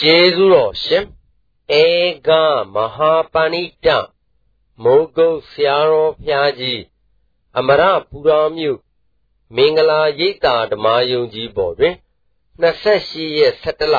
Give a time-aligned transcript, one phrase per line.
[0.00, 1.04] ကျေးဇူးတော်ရှင်
[1.80, 1.84] ဧ
[2.26, 2.30] က
[2.74, 3.86] မဟာပဏိတ
[4.82, 6.82] မိုးကုတ်ဆရာတော်ဘုရားကြီး
[7.58, 8.78] အမရပူရာမြို့
[9.56, 11.94] မင်္ဂလာရိပ်သာဓမ္မယုံကြီးပေါ်တွင်
[12.62, 13.96] 28ရက်17လ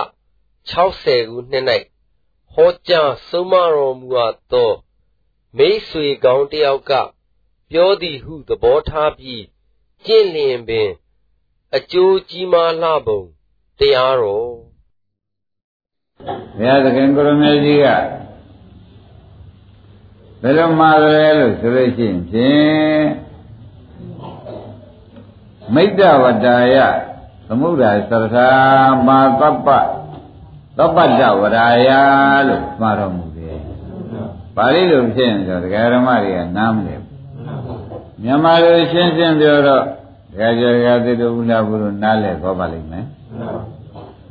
[0.72, 1.66] 60ခုနှစ်၌
[2.54, 4.72] ဟောကြားဆုံးမတော်မူအပ်သော
[5.58, 6.92] မိတ်ဆွေကောင်းတယောက်က
[7.72, 9.44] ပြောသည်ဟုသဘောထားပြီး
[10.06, 10.90] ကျင့်လျင်ပင်
[11.76, 13.22] အကျိုးကြီးမားလှပုံ
[13.80, 14.77] တရားတော်
[16.58, 17.88] ဘုရားသခင်ကိုရမေကြီးက
[20.42, 23.06] ဘယ်လိုမှားတယ်လို့ဆိုလို့ရှိရင်ဖြင့်
[25.74, 26.76] မိတ္တဝတ္တာယ
[27.48, 28.50] သမုဒ္ဒါသရထာ
[29.08, 29.68] မာတပ္ပ
[30.78, 31.90] သပ္ပတ္တဝရာယ
[32.48, 33.58] လို့မှားတော်မူတယ်။
[34.56, 37.12] ပါဠိလိုဖြစ်ရင်ဆိုဒကာရမတွေကနားမလည်ဘူး။
[38.22, 43.06] မြန်မာလိုရှင်းရှင်းပြောတော့ဒကာကျော်ဒကာသစ်တို့ဘုရားဘုရားနားလည်ခေါ်ပါလိမ့်မယ်။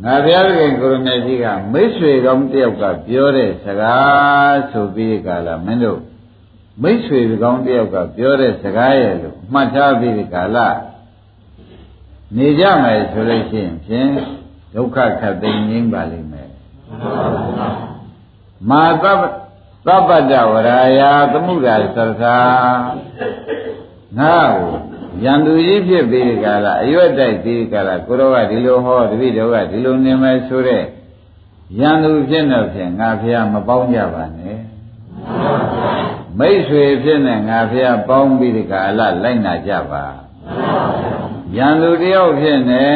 [0.05, 6.00] ငါဘုရားသခင်ကိုရမေကြီးကမိတ်ဆွေကောင်းတယောက်ကပြောတဲ့စကားဆိုပြီးကြလားမင်းတို့
[6.83, 10.77] မိတ်ဆွေကောင်းတယောက်ကပြောတဲ့စကားရဲ့လို့မှတ်ထားပြီးကြလား
[12.36, 14.11] နေကြမယ်ဆိုလို့ရှိရင်ဖြင့်
[14.74, 16.50] ဒုက္ခခတ်သိမ်းငြိမ်းပါလိမ့်မယ်
[18.70, 19.22] မာသဗ္ဗ
[19.86, 21.00] သဗ္ဗတဝရာယ
[21.33, 22.36] သမှုရာသရသာ
[24.19, 30.84] ငါ့ကို ရန်သူကြီးဖြစ်ပြီးကြလားအရွက်တိုက်ပြီးကြလားကိုရောကဒီလိုဟောတပည့်တော်ကဒီလိုနေမယ်ဆိုတဲ့
[31.78, 34.58] ရန်သူဖြစ်တော့ဖြင့်ငါဖះမပေါင်းကြပါနဲ့
[36.39, 40.05] မိတ်ဆွေဖြစ်နေငါဖះပေါင်းပြီးဒီကလာလိုက်နာကြပါ
[41.56, 42.86] ရန်သူတယောက်ဖြစ်နေ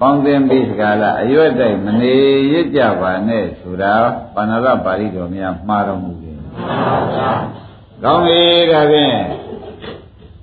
[0.00, 2.14] ပေါင်းသင်ပြီးစကားလားအရွက်တိုက်မနေ
[2.52, 3.94] ရကြပါနဲ့ဆိုတာ
[4.34, 6.38] ပါဏာရပါဠိတော်များမှားတော်မူတယ်။
[8.02, 9.43] ကောင်းပြီဒါဖြင့်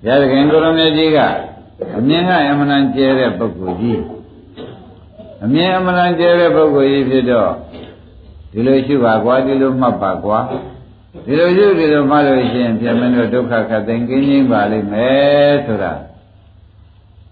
[0.06, 1.20] ရသခင်ကိုရမေကြီးက
[1.98, 4.02] အမြင်ကအမှန်ကျဲတဲ့ပုဂ္ဂိုလ်ကြီး
[5.44, 7.52] အမြင်အမှန်ကျဲတဲ့ပုဂ္ဂိုလ်ကြီးဖြစ်တော့
[8.52, 10.40] ဒီလိုရှိပါကွာဒီလိုမှတ်ပါကွာ
[11.26, 15.94] ဒီလိုရှိဒီလိုမှလို့ရှိရင်ပြမင်းတို့ဒုက္ခခတ်သိမ်းကင်းခြင်းပါလိမ့်မယ်ဆိုတာ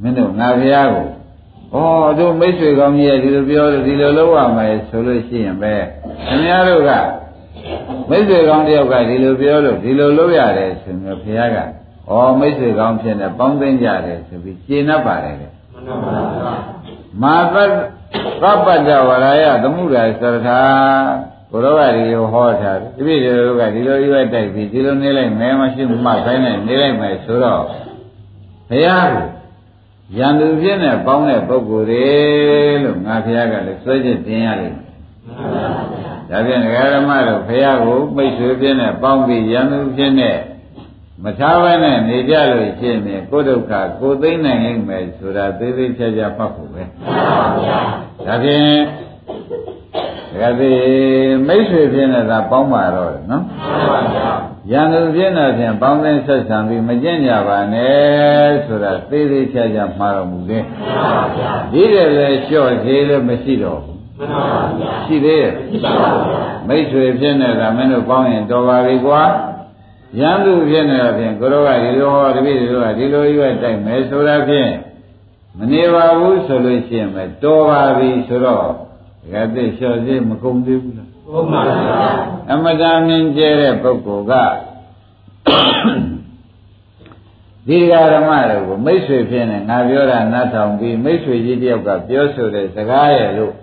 [0.02, 1.08] မင်းတို့ငါဘုရားကို
[1.74, 1.78] ဩ
[2.20, 5.74] တို့မိတ်ဆွေကောင်းကြီးရဲ့ဒီလိုပြောလို့ဒီလိုလုပ်ရမယ်ဆိုလို့ရှိရင်ပဲ
[6.28, 6.92] ခင်ဗျားတို့က
[8.10, 11.58] မိတ်ဆွေကောင်းတယောက်ကဒီလိုပြောလို့ဒီလိုလုပ်ရတယ်ဆိုရင်ဘုရားက
[12.10, 15.48] ဩမိတ်ဆွေကောင်းဖြစ်နေပေါင်းသိမ့်ကြတယ်ဆိုပြီးရှင်း납ပါတယ်လေ
[17.22, 17.56] မာသ
[18.42, 20.62] သဗ္ဗတဝရယသမှုရာသရထာ
[21.52, 27.64] ဘုရောကဒီလိုဟောထားတယ်တပည့်တို့ကဒီလိုရွက်တိုက်ပြီးဒီလိုနေလိုက်မဲမရှိမှခိုင်းနေနေလိုက်မယ်ဆိုတော့
[28.70, 29.16] ဘုရားက
[30.18, 32.08] ရန်သူဖြစ်နေပေါင်းတဲ့ပုဂ္ဂိုလ်တွေ
[32.84, 34.88] လို့ငါဘုရားကလည်းစွဲချက်တင်ရလိမ့်မယ်။
[36.30, 40.32] ဒါဖြင့်ဒကာရမတို့ဘုရားကိုမိတ်ဆွေဖြစ်နေပေါင်းပြီးရန်သူဖြစ်နေ
[41.24, 46.84] မထားဘဲနဲ့နေကြလို့ရှိရင်ကိုယ်ဒုက္ခကိုသိမ့်နိုင်ရင်မယ်ဆိုတာသေးသေးချာချာဖတ်ဖို့ပဲ။
[48.26, 48.78] ဒါဖြင့်
[50.32, 50.80] ဒကာသေး
[51.48, 53.44] မိတ်ဆွေဖြစ်နေတာပေါင်းပါတော့နော်။
[54.72, 60.64] ရန်သူဖြစ်နေဖြင့်ပေါင်းတဲ့ဆက်ဆံပြီးမကျင့်ကြပါနဲ့ဆိုတာသေးသေးချာချာမှားတော်မူတယ်။
[61.72, 63.98] ဒီတယ်လေလျှော့သေးလည်းမရှိတော့ဘူး။
[65.06, 65.54] ရှိသေးရဲ့။
[66.68, 69.24] မိတ်ဆွေဖြစ်နေတာမင်းတို့ပေါင်းရင်တော်ပါပြီကွာ။
[70.18, 74.72] ရန်သူဖြစ်နေတာဖြင့်ကိုရောကဒီလိုဟောတပည့်တို့ကဒီလိုရွက်တိုက်မယ်ဆိုတာဖြင့်
[75.58, 78.64] မနေပါဘူးဆိုလို့ရှိရင်ပဲတော်ပါပြီဆိုတော့
[79.22, 82.10] ဒကာသိလျှော့သေးမကုန်သေးဘူးလားဟုတ်ပါဗျာ
[82.52, 84.34] အမတန်မြင်ကျဲတဲ့ပုဂ္ဂိုလ်က
[87.68, 93.54] ဒီဃာရမတွေကိုမိတ်ဆွေဖြစ်နေငါပြောတာနားထောင်ပြီးမိတ်ဆွေကြီးတယောက်ကပြောဆိုတဲ့စကားရဲ့လို့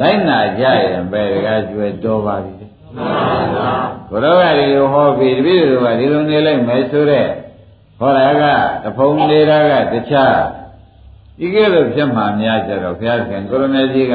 [0.00, 2.59] လိုက်နာကြရင်ပဲဒကာကျွဲတော်ပါပြီ
[4.10, 7.26] ဘုရားကဒီလိုဟောပြီးတပည့်တွေကဒီလိုနေလိုက်မယ်ဆိုတဲ့
[7.98, 8.44] ဟောတာက
[8.84, 10.36] တဖုံနေတာကတခြား
[11.38, 14.14] ဒီကဲလို့ဖြစ်မှများကြတော့ဘုရားခင်ကိုရမေကြီးက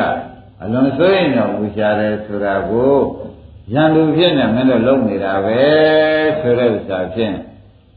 [0.62, 2.96] အလွန်စိုးရင်တော့ဝူရှာတယ်ဆိုတာကို
[3.74, 5.60] ရန်သူဖြစ်နေမင်းတို့လုံနေတာပဲ
[6.40, 7.36] ဆိုတဲ့ဥစ္စာဖြင့်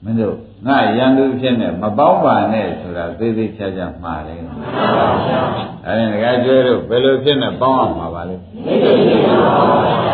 [0.05, 4.41] မင်းတို့ငါရန်သူဖြစ်နေမပေါင်းပါနဲ့ဆိုတာသေးသေးချာချာမှားတယ်။
[5.87, 8.37] အဲဒီငါကျွဲတို့ဘယ်လိုဖြစ်နေပေါင်းအောင်မှာပါလဲ။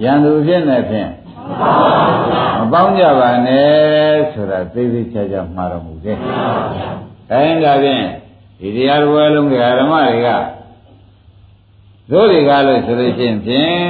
[0.00, 1.10] ရန်သူဖြစ်နေဖြင့်
[2.58, 3.70] မပေါင်းကြပါနဲ့
[4.32, 6.18] ဆိုတာသေးသေးချာချာမှားတော်မူတယ်။
[7.32, 8.04] အဲဒီဒါဖြင့်
[8.60, 10.28] ဒီတရားတော်လုံးကဓမ္မတွေက
[12.10, 13.80] တို့တွေကလို့ဆိုလို့ရှိရင်ဖြင့်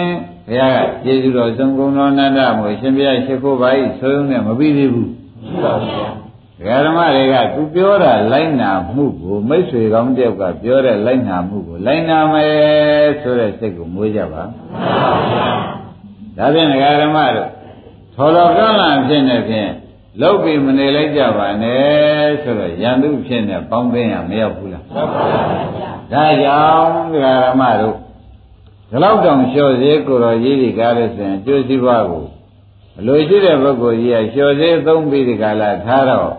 [0.46, 5.74] ဘုရားကကျေးဇူးတော်ဆုံးကုံတော်နန္ဒမို့ရှင်ဘုရားရှိခိုးပါ၏ဆိုုံနဲ့မပြီးသေးဘူးမှန်ပါ
[6.64, 15.81] ဗျာဓမ္မတွေကသူပြောတာလိုက်နာမှုကိုမိတ်ဆွေကောင်းတယောက်ကပြောတဲ့လိုက်နာမှုကိုလိုက်နာမယ်ဆိုတဲ့စိတ်ကိုမွေးကြပါမှန်ပါဗျာ
[16.36, 17.50] ဒါဖြင့်ဓမ္မတို့
[18.14, 19.70] ထော်တော်ကလန်ဖြစ်နေဖြင့်
[20.20, 26.96] လောက်ပြီးမနေလိုက်ကြပါနဲ့ဆိုတော့ရန်သူဖြစ်နေပေါင်းသိရမရောက်ဘူးလားမှန်ပါဗျာဒါကြောင့်ဓ
[27.52, 27.96] မ္မတို့
[28.90, 32.24] ဒီလောက်တောင်လျှော့စေကိုတော်ကြီးဒီကားလို့ဆိုရင်ကျိုးစည်းပွားကို
[32.98, 36.32] အလိုရှိတဲ့ပုဂ္ဂိုလ်ကြီးကလျှော့စေသုံးပြီးဒီကာလထားတော့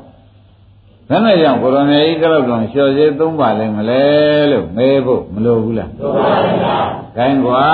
[1.09, 4.03] ဘယ်နဲ့ကြောင့်ကိုရောင်မြတ်ကြီးကတော့တောင်လျှော်စေသုံးပါလိမ့်မလဲ
[4.51, 7.65] လို့မေးဖို့မလိုဘူးလားမှန်ပါ ဗျာ။ခိုင်းကွာ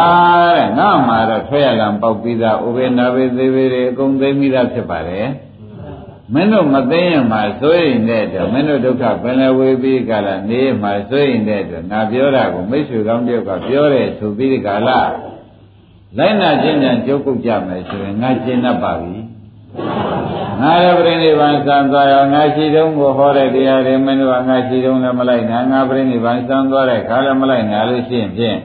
[0.57, 5.27] တဲ့ငါမှတော့ထွက်ရလံပေါက်ပြီးသားဥပေနာပေသေးပေတွေအကုန်သိမိသားဖြစ်ပါတယ်။
[6.33, 14.89] မင်းတို့မသိရင်မှစိုးရင်တဲ့အတွက်မင်းတို့ဒုက္ခပင်လဝေပြီးကာလနေမှစိုးရင်တဲ့အတွက်ငါပြောတာကိုမိတ်ဆွေကောင်းတယောက်ကပြောတယ်ဆိုပြီးဒီကာလ
[16.17, 19.17] လိုက်နာခြင်းညာကြုတ်ကုတ်ကြမယ်ဆိုရင်ငါရှင်းတတ်ပါပြီ
[20.61, 28.57] ငါရပရိနိဗ္ဗာန်စံသွားရောငါရှိတုံးကိုဟောတဲ့တရားတွေမင်းတို့ကငါရှိတုံးလည်းမလိုက်နာငါပရိနိဗ္ဗာန်စံသွားတဲ့ခါလည်းမလိုက်နာလို့ရှိရင်ဖြင့်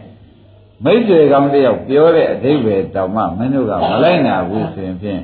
[0.85, 5.23] မိတ်ဆွေကောင်းတယောက်ပြောတဲ့အဓိပ္ပာယ်တောင်မှမင်းတို့ကမလိုက်နာဘူးဆိုရင်ဖြင့်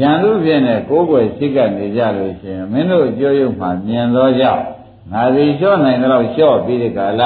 [0.00, 4.62] ရန်သူဖြင့်နဲ့ကိုယ်ွယ်စိတ်ကနေကြလို့ရှိရင်မင်းတို့ကြိုးရုပ်မှမြင်သောကြောင့်
[5.12, 7.22] ငါစီလျှော့နိုင်တော့လျှော့ပြီးဒီကာလ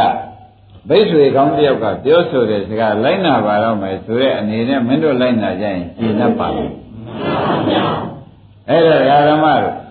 [0.89, 6.73] ဘိဆွေကောင်းတယောက်ကပြောဆိုတဲ့စကားလိုက်နာပါတော့မယ်ဆိုတဲ့အနေနဲ့မင်းတို့လိုက်နာကြရင်ရှင်းတတ်ပါဘူး
[8.69, 9.86] အဲ့ဒါဓမ္မတို့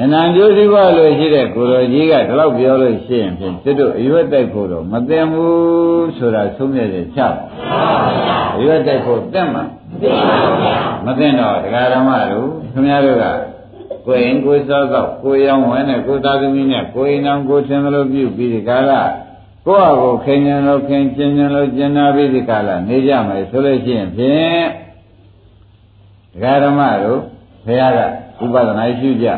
[0.00, 7.28] အနန္တစည်းပွားလို့ရှိတဲ့ကိုရောကြီးကဒီလောက်ပြောလို့ရှိရင်ဖြင့်စစ်တို့အရွက်တိုက်ဖို့တော့မသိဘူးဆိုတာသုံးရတဲ့ချပါ
[8.56, 9.64] အရွက်တိုက်ဖို့တက်မှာ
[11.06, 13.24] မသိတော့ဒကာဓမ္မတို့ခင်ဗျားတို့က
[14.06, 18.92] ကိုယ်ရင်ကိုယ်စောတော့ကိုယ်ရောင်းဝင်နဲ့ကိုယ်သားသမီးနဲ့ကိုယ်ရင်အောင်ကိုယ်သင်လို့ပြုပြီးဒီကာလ
[19.66, 24.66] ကိုယ့်အကိုခင်ញံလို့ခင်ကျင်ញံလို့ကျင်နာပြီးဒီကာလနေကြမယ်ဆိုလို့ရှိရင်ဖြင့်
[26.32, 27.20] ဒကာဓမ္မတို့
[27.66, 28.00] ဘုရားက
[28.44, 29.28] ဥပဒနာရှုကြ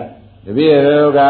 [0.45, 1.21] တပည့်တော်က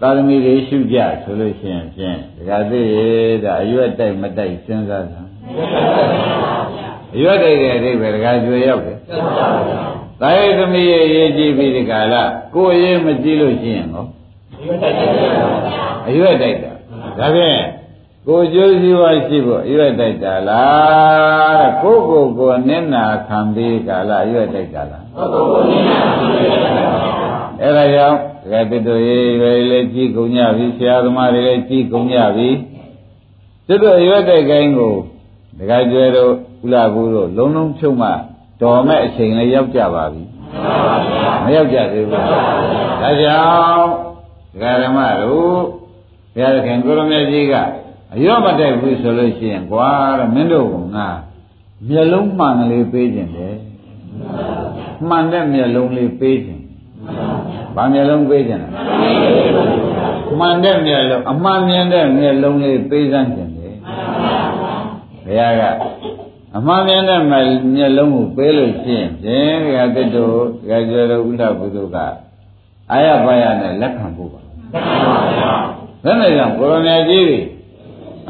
[0.00, 5.20] သာသမီတွေရှုကြဆိုလို့ရှိရင်ဖြင့်ဒကာသိရဲ့ဒါအရွက်တိုက်မတိုက်စဉ်းစားတာ
[7.14, 8.98] အရွက်တိုက်တဲ့အဓိပ္ပာယ်ဒကာကျွေရောက်တယ်
[10.20, 12.14] သာယသမီးရဲ့ရေးကြည့်ပြီးဒီကာလ
[12.54, 14.04] ကိုယ်ရေးမကြည့်လို့ရှိရင်ဟော
[16.08, 16.72] အရွက်တိုက်တာ
[17.18, 17.60] ဒါဖြင့်
[18.26, 26.58] ကိုကျိုးစည်းဝါရှိဖို့အရွက်တိုက်တာလားကိုကိုကိုနင့်နာခံပြီးကာလအရွက်တိုက်တာလားကိုကိုကိုနင့်နာခံပြီး
[27.60, 32.48] အဲ့ဒါကြောင့်တ ကယ်တတို့ရေးရွယ်လေးကြည့်ကုန်ကြပြီဆရာသမားတွေလည်းကြည့်ကုန်ကြပြီ
[33.68, 34.94] တတို့အရွက်တိုက်ကိုင်းကို
[35.58, 36.32] တကယ်ကျွဲတို့
[36.64, 38.08] ဥလာဘူးတို့လုံးလုံးဖြုံမှ
[38.60, 40.22] တော်မဲ့အချိန်လေးရောက်ကြပါပြီ
[41.44, 42.24] မရောက်ကြသေးဘူး
[43.02, 43.40] ဒါကြော
[43.72, 43.88] င့်
[44.52, 45.58] ဒကာဓမ္မတို့
[46.34, 47.54] ဘုရားခင်ကိုရမေကြီးက
[48.14, 51.08] အရော့မတိုက်ဘူးဆိုလို့ရှိရင်ကွာတဲ့မင်းတို့ကငါ
[51.88, 53.56] မျက်လုံးမှန်ကလေးပေးခြင်းတယ်
[55.08, 56.62] မှန်တဲ့မျက်လုံးလေးပေးခြင်း
[57.78, 58.68] ဘာမျက်လုံးပေးခြင်းလဲ
[60.38, 63.76] မှန်တဲ့မျက်လုံးအမှန်မြင်တဲ့မျက်လုံးလေးပေးစမ်းခြင်းတယ်
[65.24, 65.62] ဘုရားက
[66.56, 70.36] အမှန်မြင်တဲ့မျက်လုံးကိုပေးလို့ရှိရင်ဖြင့်ဒီကတတို့
[70.68, 71.96] ဒီကကျော်တော်ဥဒ္ဒဘုဒ္ဓက
[72.90, 74.40] အာရပါရနဲ့လက်ခံဖို့ပါ
[76.04, 77.40] ဘယ်နဲ့ကြောင့်ကိုရမကြီးတွေ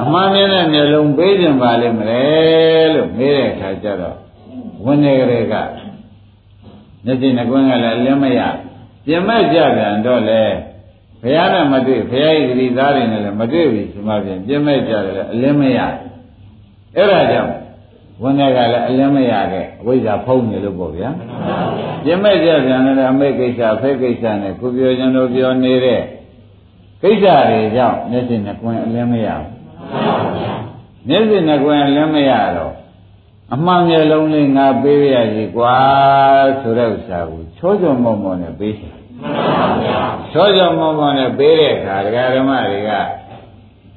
[0.01, 2.23] အမှန်မြင်တဲ့မျက်လုံးပေးခြင်းပါလိမ့်မလဲ
[2.95, 4.17] လို့မေးတဲ့အခါကျတော့
[4.85, 5.55] ဝင်းနေကြတဲ့က
[7.05, 8.41] မျက်စိနှကွင်းကလည်းလင်းမရ
[9.07, 10.43] ပြင်မဲ့ကြပြန်တော့လေ
[11.23, 15.79] ဘုရားနဲ့မတွေ့ဘုရားဤသတိသားတွေနဲ့လည်းမတွေ့ဘူးဒီမှာပြင်ပြင်မဲ့ကြတယ်လည်းအလင်းမရ
[16.97, 17.53] အဲ့ဒါကြောင့်
[18.23, 21.11] ဝန်းထဲကလည်းအလင်းမရခဲ့အဝိဇ္ဇာဖုံးနေလို့ပေါ့ဗျာ
[22.05, 26.03] ပြင်မဲ့ကြပြန်လည်းအမေကိစ္စဖဲကိစ္စနဲ့ကိုပြောခြင်းတို့ပြောနေတဲ့
[27.03, 29.49] ကိစ္စတွေကြောင့်မျက်စိနှကွင်းအလင်းမရဘူး
[31.09, 32.73] မျက်စိနှကွယ်လည်းမရတော့
[33.55, 35.77] အမှန်မျိုးလုံးလေးငါပေးရစီကွာ
[36.61, 38.95] ဆိုတဲ့ဥစ္စာကိုချောချောမောမောနဲ့ပေးတယ်
[40.33, 42.91] ချောချောမောမောနဲ့ပေးတဲ့အခါဒကာဓမ္မတွေက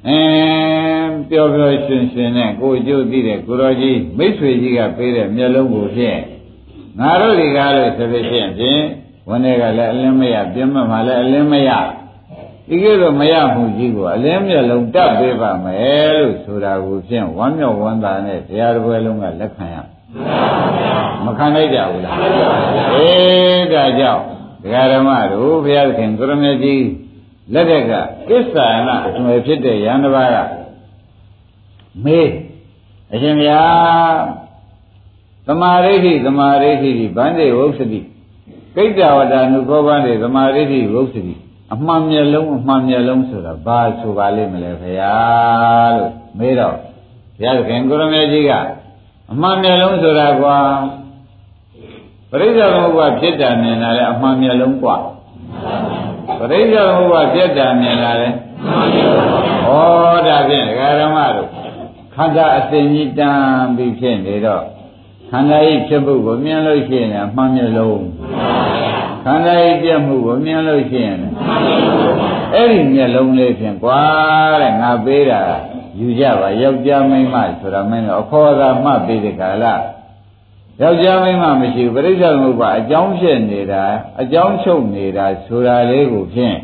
[0.08, 6.20] အင်းပျော်ပျော်ရွှင်ရွှင်နဲ့ကိုကျိုးသိတဲ့ကိုတော်ကြီးမိတ်ဆွေကြီးကပေးတဲ့မျက်လုံးကိုဖြင့်
[6.98, 8.82] ငါတို့ဒီကားလို့ဆိုလို့ရှိရင်ဖြင့်
[9.28, 11.70] ဝန်တွေကလည်းအလင်းမရပြင်းမှမှလည်းအလင်းမရ
[12.68, 19.76] ဒီကဲတော့မရမှုကြီးကိုအလင်းမျက်လုံးတက်ပေးပါမယ်လို့ဆိုတာကိုဖြင့်ဝမ်းမြောက်ဝမ်းသာနဲ့တရားတော်ဘယ်လုံးကလက်ခံရ
[21.24, 22.16] မခံလိုက်ကြဘူးလား
[22.94, 24.22] အေးဒါကြောင့်
[24.62, 26.84] ဒကာဓမ္မတို့ဘုရားသခင်ကိုရမေကြီး
[27.52, 27.92] လက်ထက်က
[28.28, 30.36] ကိစ္ဆာနာအသွယ်ဖြစ်တဲ့ယန္တဘာက
[32.04, 32.30] မေး
[33.12, 33.62] အရှင်ဗျာ
[35.46, 38.00] သမာဓိဋ္ဌိသမာဓိဋ္ဌိဗန္တိဝုစ္စတိ
[38.76, 41.34] ကိစ္ဆဝတ္တနုခောဗန္တိသမာဓိဋ္ဌိဝုစ္စတိ
[41.74, 46.76] အမှန်မျက်လုံးအမှန်မျက်လုံးဆိုတာဘာဆိုပါလိမ့်မလဲခရားလို့မေးတော့
[47.38, 48.52] ဘုရားခင်ကိုရမေကြီးက
[49.32, 50.56] အမှန်မျက်လုံးဆိုတာကွာ
[52.30, 54.96] ပရိစ္ဆေသမုပ္ပါဖြစ်တာမြင်တာလဲအမှန်မျက်လုံးကွာ
[56.38, 58.32] ပရိစ္ဆေသမုပ္ပါဖြစ်တာမြင်တာလဲဩ
[60.26, 61.48] ဒါဖြင့်ဒကာရမတို့
[62.14, 63.38] ခန္ဓာအစဉ်ကြီးတန်
[63.76, 64.64] ပြီးဖြစ်နေတော့
[65.30, 68.02] ခန္ဓာဤဖြစ်ဖို့ကိုမြင်လို့ရှိရင်အမှန်မျက်လုံး
[69.24, 71.18] ခန္ဓာရဲ့ပြတ်မှုကိုမြင်လို့ရှိရင်
[72.54, 74.00] အဲ့ဒီမျက်လုံးလေးဖြင့်ကွာ
[74.60, 75.40] တဲ့ငါပေးတာ
[75.98, 79.64] ရယူကြပါယောက်ျားမိန်းမဆိုတာမင်းတို့အခေါ်သာမှတ်ပြီးတဲ့ကာလ
[80.82, 83.84] ယောက်ျားမိန်းမမရှိဘူးပရိစ္ဆေသမုပ္ပါအကြောင်းဖြစ်နေတာ
[84.20, 86.56] အကြောင်းချုပ်နေတာဆိုတာလေးကိုဖြင့်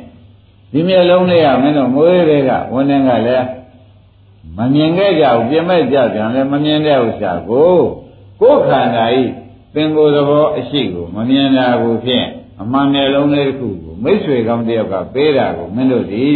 [0.72, 3.46] ဒီမျက်လုံးလေးကမင်းတို့မွေးတွေကဝန်းနေကလည်း
[4.56, 7.76] မမြင်ခဲ့ကြဘူးပြင်မဲ့ကြပြန်လည်းမမြင်တဲ့ဥစ္စာကို
[8.40, 9.22] ကိုယ်ခန္ဓာဤ
[9.74, 12.26] ပင်ကိုယ်သဘောအရှိကိုမမြင်တာကိုဖြင့်
[12.62, 16.28] အမှန်မျက်လုံးလေးတစ်ခုကိုမိတ်ဆွေကောင်းတစ်ယောက်ကပေးတာကိုမင်းတို့ဒီ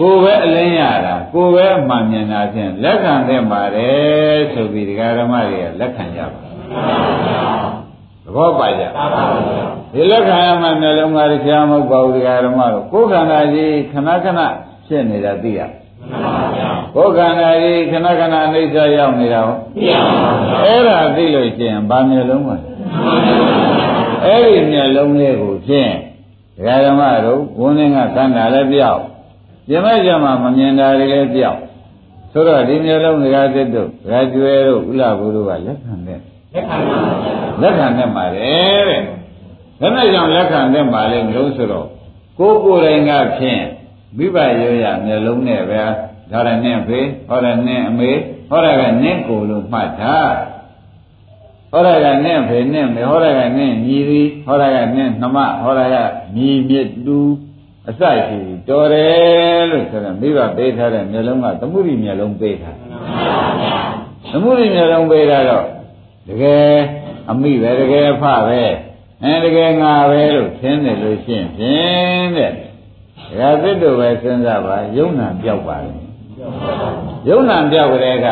[0.00, 6.40] ကိုယ်ပဲအလင်းရတာကိုယ်ပဲအမှန်မြင်တာဖြင့်လက်ခံတဲ့ပါတယ်ဆိုပြီးဒကာဓမ္မတွေကလက်ခံကြပါ
[8.24, 8.82] သဘောပါကြ
[9.92, 14.40] ဒီလက်ခံရမှမျက်လုံးကတရားမဟုတ်ပါဘူးဒကာဓမ္မတို့ကိုယ်ခန္ဓာကြီးခဏခဏ
[14.86, 15.60] ဖြစ်နေတာသိရ
[16.94, 19.56] ကိုယ်ခန္ဓာကြီးခဏခဏအိဋ္ဌရောက်နေတာဟော
[20.64, 22.56] အဲ့ဒါသိလို့ရှိရင်ဗာမျက်လုံးပါ
[24.24, 25.92] အဲ့ဒီမျက်လုံးလေးကိုဖြင့်
[26.56, 29.02] ဒကာဓမ္မတို့ဝန်းင်းကခန္ဓာလည်းပြောက်
[29.68, 31.58] ပြမဲ့ကြမှာမမြင်တာတွေလည်းပြောက်
[32.32, 36.20] ဆိုတော့ဒီမျိုးလုံးဒကာသစ်တို့ဒကာကျွဲတို့ဥလာဘူးတို့ကလက်ခံတဲ့
[37.60, 39.02] လက်ခံတဲ့မှာတယ်တဲ့
[39.80, 41.86] ဘယ်နဲ့ကြောင့်လက်ခံတဲ့မှာလဲမလို့ဆိုတော့
[42.38, 43.62] ကိုယ်ကိုယ်တိုင်ကဖြင့်
[44.16, 45.82] မိဘရောရမျိုးလုံးနဲ့ပဲ
[46.30, 48.10] ဒါရနဲ့ဖေဟောရနဲ့အမေ
[48.50, 50.18] ဟောရကနဲ့ကိုလို့မှတ်တာ
[51.72, 55.96] ဟောရကနဲ့ဖေနဲ့မေဟောရကနဲ့ညီရီဟောရကနဲ့နှမဟောရက
[56.36, 57.18] ညီမြစ်တူ
[57.88, 62.76] အစရှိတော်တယ်လို့ဆိုတော့မိဘပေးထားတဲ့မျိုးလုံးကသမှုရိမျိုးလုံးပေးထား
[64.32, 65.66] သမှုရိမျိုးလုံးပေးတာတော့
[66.28, 66.74] တကယ်
[67.30, 68.62] အမိပဲတကယ်ဖပဲ
[69.24, 72.52] အဲတကယ်ငါပဲလို့ထင်တယ်လို့ရှင်းဖြင်းတဲ့
[73.38, 75.92] ဒါသစ်တို့ပဲစဉ်းစားပါယုံနာပြောက်ပါလေ
[77.28, 78.28] ယုံနာပြောက်ကြတဲ့က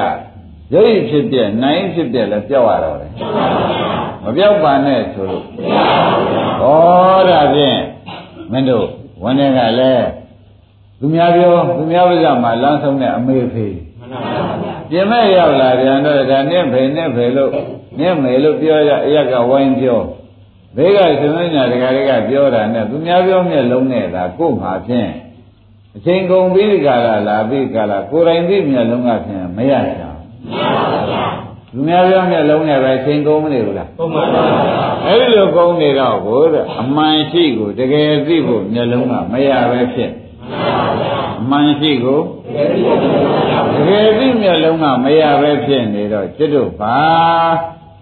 [0.73, 3.11] ရုပ်ရည်ဖြစ်ပြနိုင်ဖြစ်ပြလည်းပြောက်ရတော့တယ်
[4.23, 5.45] မပြောက်ပါနဲ့ဆိုလို့
[6.61, 7.81] ဩဒါဖြင့်
[8.53, 8.87] မင်းတို့
[9.23, 10.07] ဝန်ထဲကလည်း
[10.99, 13.77] သူများပြောသူများပါးစပ်မှာလမ်းဆုံးတဲ့အမေဖေး
[14.91, 17.53] ပြင်မဲ့ရောက်လာပြန်တော့ဒါနဲ့ဖေနဲ့ဖေလို့
[17.99, 20.01] နဲ့မေလို့ပြောရအရက်ကဝိုင်းပြော
[20.77, 25.11] ဘေးကသမင်းညာတကာတွေကပြောတာနဲ့သူများပြောမျက်လုံးနဲ့ဒါကို့မှာဖြင့်
[25.97, 30.06] အချိန်ကုန်ပြီးဒီကလာလာပြီးကလာကိုယ်တိုင်သိမျက်လုံးကဖြင့်မရချာ
[31.75, 34.43] လူများပြောမျက်လုံးနဲ့ပဲချိန်ကုန်မနေဘူးလားကုန်ပါပါ
[35.07, 40.11] အဲ့ဒီလိုကုန်နေတော့ကိုတဲ့အမှန်ရှိကိုတကယ်သိဖို့မျက်လုံးကမရပဲဖြစ်
[41.41, 42.21] အမှန်ရှိကို
[43.77, 46.99] တကယ်သိမျက်လုံးကမရပဲဖြစ်နေတော့ကျွတ်တို့ပါ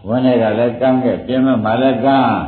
[0.09, 2.39] ဝန်းထဲကလည်းကမ်းခဲ့ပြင်းမမလည်းကမ်း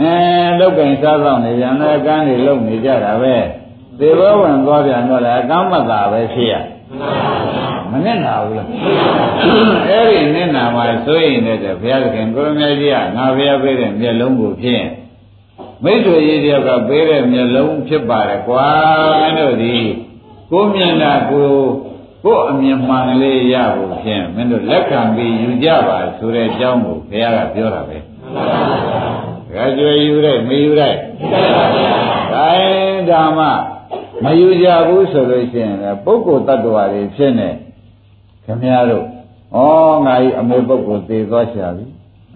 [0.00, 0.14] အဲ
[0.58, 3.36] လောက်ကင်စားဆောင်နေပြန်လည်းကမ်းနေလုံနေကြတာပဲ
[3.98, 7.73] သေဘောဝင်သွားပြန်တော့လည်းအကမ်းမသာပဲဖြစ်ရမနဲ့
[8.24, 8.68] နာဘူးလား
[9.88, 14.86] အဲ့ဒီနဲ့နာမှာဆိုရင်လည်းဘုရားသခင်ကိုရမကြီးကငါဘုရားပေးတဲ့မျက်လုံးကိုဖြင့်
[15.84, 18.66] မိတ်ဆွေကြီးတယောက်ကပေးတဲ့မျက်လုံးဖြစ်ပါတယ်ကွာ
[19.20, 19.76] မင်းတို့ဒီ
[20.50, 21.48] ကိုမျက်နှာကို
[22.24, 28.94] ကိုအမြင်မှန်လေးရဖို့ဖြင့်မင်းတို့လက်ခံပြီးယူကြပါဆိုတဲ့အကြောင်းကိုဘုရားကပြောတာပဲမှန်ပါ
[29.52, 30.94] ဗျာကြွယ်ယူတဲ့မယူတဲ့
[32.32, 33.40] ဒါရင်ဓမ္မ
[34.24, 37.50] မယူကြဘူးဆိုလို့ရှိရင်လည်းပုဂ္ဂိုလ်တ attva တွေဖြစ်နေ
[38.44, 39.04] ခင်ဗျားတို့
[39.54, 39.58] ဩ
[40.06, 41.86] ငါဤအမေပုဂ္ဂိုလ်သေသွားချာပြီ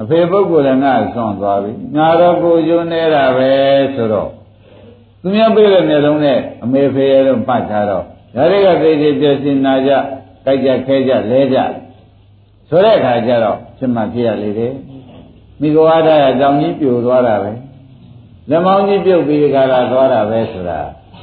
[0.03, 3.51] အဖေပုဂ္ဂိုလ်လည်းငါဆွန့်သွားပြီငါတော့ကိုယုံနေတာပဲ
[3.95, 4.31] ဆိုတော့
[5.21, 9.91] သူများပြေးတဲ့မျိုးလုံးနဲ့အမေဖေရဲ့လို့ပတ်ထားတော့ဒါတွေကသိသိပြည့်စင်နာကြ
[10.45, 11.59] ကြိုက်ကြခဲကြလဲကြ
[12.69, 14.75] ဆိုတဲ့အခါကျတော့ဖြစ်မှဖြစ်ရလေတယ်
[15.61, 17.53] မိဂဝါဒရကြောင်ကြီးပြိုသွားတာပဲ
[18.51, 20.81] လက်မောင်းကြီးပြုတ်ပြီးကြတာသွားတာပဲဆိုတာ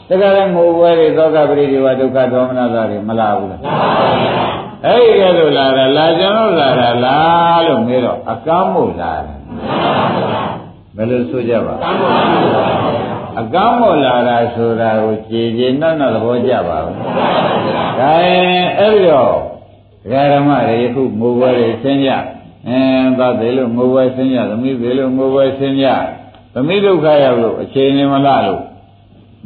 [0.09, 4.44] တကယ်လည်းငိုပွဲတွေသောကပရိဒီဝဒုက္ခဒေါမနတာတွေမလာဘူးလား
[4.83, 9.39] အဲ့ဒီကဲလို့လာတာလာကျွန်တော်လာတာလားလို့မေးတော့အကမ်းမို့လာတယ်
[10.95, 11.75] ဘယ်လိုဆိုကြပါ
[13.39, 16.97] အကမ်းမို့လာတာဆိုတာကိုကြည်ကြည်နောက်နောက်သဘောကျပါဘူး
[17.99, 19.33] ဒါရင်အဲ့ဒီတော့
[20.03, 22.11] ဒကာဓမ္မတွေယခုငိုပွဲတွေဆင်းကြ
[22.67, 25.87] အင်းသတ်တယ်လို့ငိုပွဲဆင်းကြသမီးတယ်လို့ငိုပွဲဆင်းကြ
[26.53, 28.61] သမီးဒုက္ခရောက်လို့အချိန်နေမလားလို့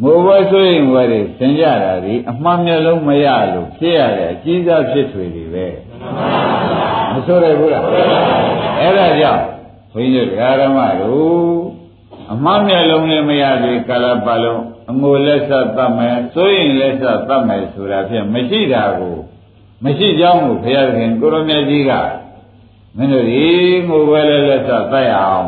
[0.04, 5.66] ငိုပွဲဆိုရင်ဝဲတွေသင်ကြတာဒီအမှန်မျက်လုံးမရလို့ဖြစ်ရတဲ့အကြီးစားဖြစ်ထွေတွေပဲ
[7.12, 7.84] မဆိုရဘူးလား
[8.80, 9.44] အဲ့ဒါကြောင့်
[9.92, 11.60] ဘုန်းကြီးတို့ဓမ္မတို့
[12.32, 19.18] အမှန်မျက်လုံးလည်းမရသေးကာလပတ်လုံးအငိုလက်ဆက်သတ်မယ်ဆိုရင်လက်ဆက်သတ်မယ်ဆိုတာဖြင့်မရှိတာကို
[19.84, 21.92] မရှိကြောင်းကိုဘုရားခင်ကိုရမြတ်ကြီးက
[22.96, 23.44] မင်းတို့ဒီ
[23.88, 25.48] ငိုပွဲလည်းလက်ဆက်သတ်ရအောင်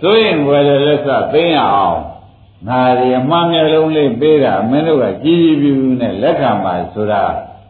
[0.00, 1.98] ဆိုရင်ဝယ်လည်းလက်ဆက်သိရအောင်
[2.68, 7.22] ငါဒီအမှန်မျိုးလုံးလေးပေးတာမင်းတို့ကကြီးကြီးပြူပြူနဲ့လက်ခံပါဆိုတာ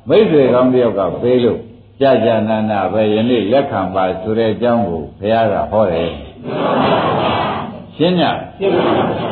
[0.09, 1.59] မိတ်ဆွေကောင်းတယောက်ကပေးလို့
[2.01, 6.11] ကြာကြာနာနာပဲယနေ့လက်ခံပါဆိုတဲ့အကြောင်းကိုဘုရားကဟောတယ်
[7.97, 8.23] ရှင်းည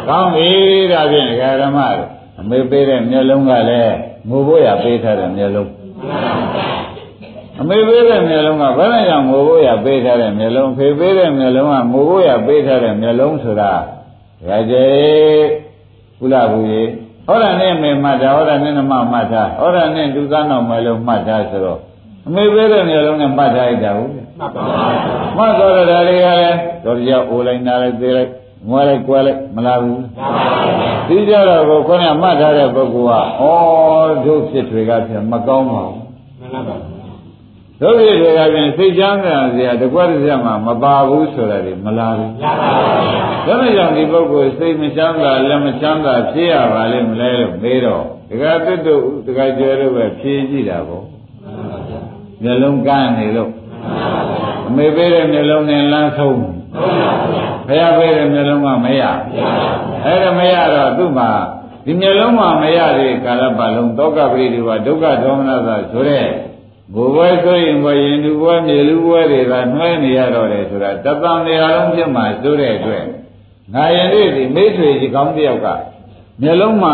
[0.08, 0.48] ကောင်းပြီ
[0.92, 1.26] ဒါဖြင့်
[1.62, 2.08] ဓမ္မတို့
[2.40, 3.94] အမေပေးတဲ့မျိုးလုံးကလည်း
[4.28, 5.70] ငိုဖို့ရပေးထားတဲ့မျိုးလုံး
[7.60, 13.72] အမေပေးတဲ့မျက်လုံးကဘယ်နဲ့ကြောင့်ငိုဖို့ရပေးထားတဲ့မျက်လုံးဖေပေးတဲ့မျက်လုံးကငိုဖို့ရပေးထားတဲ့မျက်လုံးဆိုတာ
[14.46, 14.84] ဒါကြဲ
[16.18, 16.82] ကုလဘူးရေ
[17.26, 21.78] ဟောရနဲ့မေမှတ်တာဟောရနဲ့နမမှတ်တာဟောရနဲ့ဒုသနာမျက်လုံးမှတ်တာဆိုတော့
[22.26, 28.30] အမေပေးတဲ့မျက်လုံးနဲ့မှတ်ထားလိုက်တာဟုတ်မှတ်ပါဘူးမှတ်တော့တာတွေကလည်းတော်ကြအိုလိုက်နာလိုက်သေးလိုက်
[28.68, 30.00] ငွားလိုက်ကွဲလိုက်မလားဘူး
[31.08, 36.97] ဒီကြတော့ကိုခေါင်းကမှတ်ထားတဲ့ပုဂ္ဂိုလ်ကဩတို့ဖြစ်တွေကဖြစ်မကောင်းပါဘူး
[37.80, 42.32] တို့ဖြစ်တွေကပြင်စိတ်ချမ်းသာစရာတကွက်တစ်ချက်မှမပါဘူးဆိုတာဒီမလားဘူး
[43.46, 51.04] ဒါနဲ့ကြောင့်ဒီပုဂ္ဂိုလ်စိတ်မချမ်းသာလက်မချမ်းသာဖြစ်ရပါလိမ့်မလဲလို့မေးတော့ဒကာသစ်တို့ဒကာကျော်တို့ပဲဖြေကြည့်တာပေါ့
[52.42, 53.50] မျက်လုံးကန်းနေလို့
[54.68, 56.36] အမေပေးတဲ့မျက်လုံးနဲ့လမ်းဆုံး
[57.68, 59.02] ဘုရားပေးတဲ့မျက်လုံးကမရ
[60.04, 61.30] အဲ့ဒါမရတော့သူ့မှာ
[61.84, 66.26] ဒီမျက်လုံးမှာမရတဲ့ကာလပတ်လုံးတောကပရိဒီဝဒုက္ခဒေါမနသာဆိုတဲ့
[66.94, 73.04] ဘိုးဘွဲဆိုရင်ဘွယ်ရင်သူဘွဲမြေလူဘွဲတွေကနှွဲနေရတော့တယ်ဆိုတာတသံနေရာလုံးဖြစ်မှာဆိုတဲ့အတွက်
[73.74, 75.68] ငါရင်လေးဒီမိတ်ဆွေကြီးကောင်းတယောက်က
[76.42, 76.90] မျက်လုံးမှ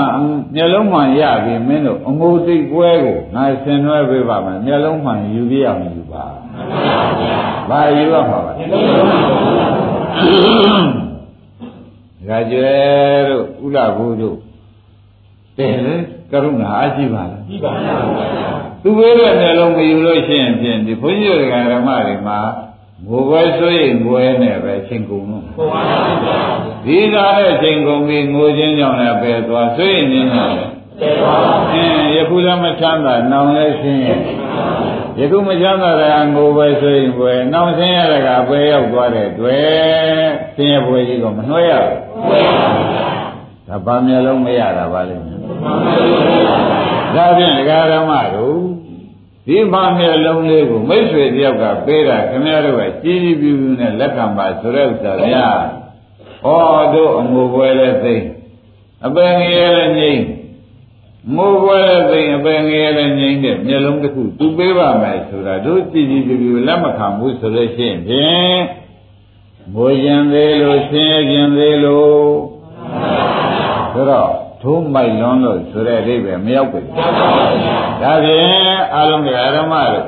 [0.55, 6.25] မျက်လုံးမှရပြီမင်းတို့အငိုတိတ်ပွဲကိုငါဆင်နွှဲပေးပါမယ်မျက်လုံးမှယူပြရမယ်ယူပါ
[7.71, 8.53] ဘာယူရမှာပါ
[12.29, 14.37] ဒါကြွယ်တို့ဥလဘူးတို့
[15.59, 15.95] တဲ့လေ
[16.31, 18.54] ကရုဏာအကြည့်ပါလားကြည့်ပါပါ
[18.87, 22.39] သူဝေးတဲ့မျက်လုံးမယူလို့ရှိရင်ဖြင့်ဒီဘုန်းကြီးတို့ဓမ္မတွေမှာ
[23.07, 25.81] ငိုပွဲဆိုရင်ငွယ်နဲ့ပဲချိန်ကုန်လို့ဟုတ်ပါ
[26.65, 30.53] ဘူးဒီသာနဲ့ချိန်ကုန်ပြီးငိုခြင်းကြောင့်လည်းပဲသွားဆိုရင်နင်းတယ်
[31.73, 34.21] အင်းယခုလည်းမချမ်းသာနောင်လည်းရှင်းရဲ့
[35.19, 39.65] ယခုမချမ်းသာတဲ့ငိုပဲဆိုရင်ပဲနောင်ဆင်းရတဲ့ကပဲရောက်သွားတဲ့တွေ့
[40.57, 42.01] ဆင်းရဲပွဲကြီးကမနှွှဲရဘူး
[43.69, 45.39] ဒါဘာမျက်လုံးမရတာပါလိမ့်မယ်
[47.17, 48.64] ဒါဖြင့်ဒကာဓမ္မတို့
[49.47, 55.49] ဒီဘာမျက်လုံးလေးကိုမိတ်ဆွေတယောက်ကပေးတာခင်ဗျားတို့ကကြီးကြီးပြူပြူနဲ့လက်ခံပါဆိုတဲ့ဥစ္စာဗျာ
[56.45, 58.17] ဟောတို့အငိုပွဲလည်းသိ
[59.07, 60.23] အပင်ငယ်လည်းငိမ့်
[61.37, 68.59] ငိုပွဲလည်းသိအပင်ငယ်လည်းငိမ့်တဲ့မျက်လုံးတစ်ခုသူပေးပါမယ်ဆိုတာတို့ကြည်ကြည်ပြူပြူလက်မခံဘူးဆိုလို့ရှိရင်ဖြင့်
[69.75, 72.19] ငိုရင်သေးလို့ဆင်းရဲခြင်းသေးလို့
[73.93, 74.31] ဆိုတော့
[74.65, 76.87] ထိုးမိုက်လွန်းလို့ဆိုတဲ့အိဗယ်မရောက်ဘူး
[78.03, 78.45] ဒါဖြင့်
[78.95, 80.07] အလုံးကဓမ္မတို့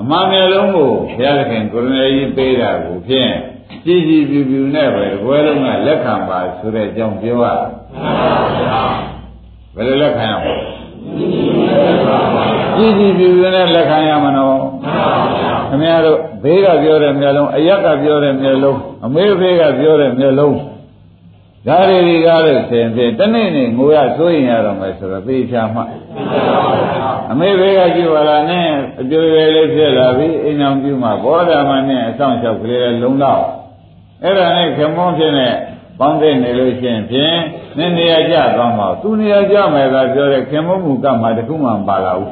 [0.00, 3.32] အမှန်မျိုးလုံးကိုဘုရားသခင်ကိုရဏကြီးပေးတာကိုဖြင့်
[3.84, 7.44] ကြည်ကြည်ပြူပြူနဲ့ပဲဘွယ်လုံးကလက်ခံပါဆိုတဲ့အကြောင်းပြောရ
[9.74, 10.54] ဘယ်လိုလက်ခံရမလဲ
[12.76, 14.58] ကြည်ကြည်ပြူပြူနဲ့လက်ခံရမနော်
[15.68, 20.56] ခင်ဗျားတို့ဘေးကပြောတဲ့မျက်လုံးအရက်ကပြောတဲ့မျက်လုံးအမေဖေးကပြောတဲ့မျက်လုံး
[21.66, 25.82] ဒါတွေဒီကားလို့ဆင်ဖြင့်တနေ့နေ့ငိုရစိုးရင်ရတော့မယ်ဆိုတော့သိချာမှ
[27.30, 28.68] အမေဘေးကကြည့်ပါလားနဲ့
[29.00, 33.42] အကျွေးလေးလေးဖြစ်လာပြီအိမ်အောင်ပြုမှဘောဓမနဲ့အဆောင်လျှောက်ကလေးလုံတော့
[34.22, 35.48] အဲ့ဒါနဲ့ခမွန်းဖြစ်နေ
[35.98, 37.38] ပေါင်းတဲ့နေလို့ရှိရင်ဖြင့်
[37.76, 42.30] နည်းနေရာကြသွားမှာသူနေရာကြမယ်သာပြောတဲ့ခင်မုန်းမူကမှတခုမှမပါလာဘူး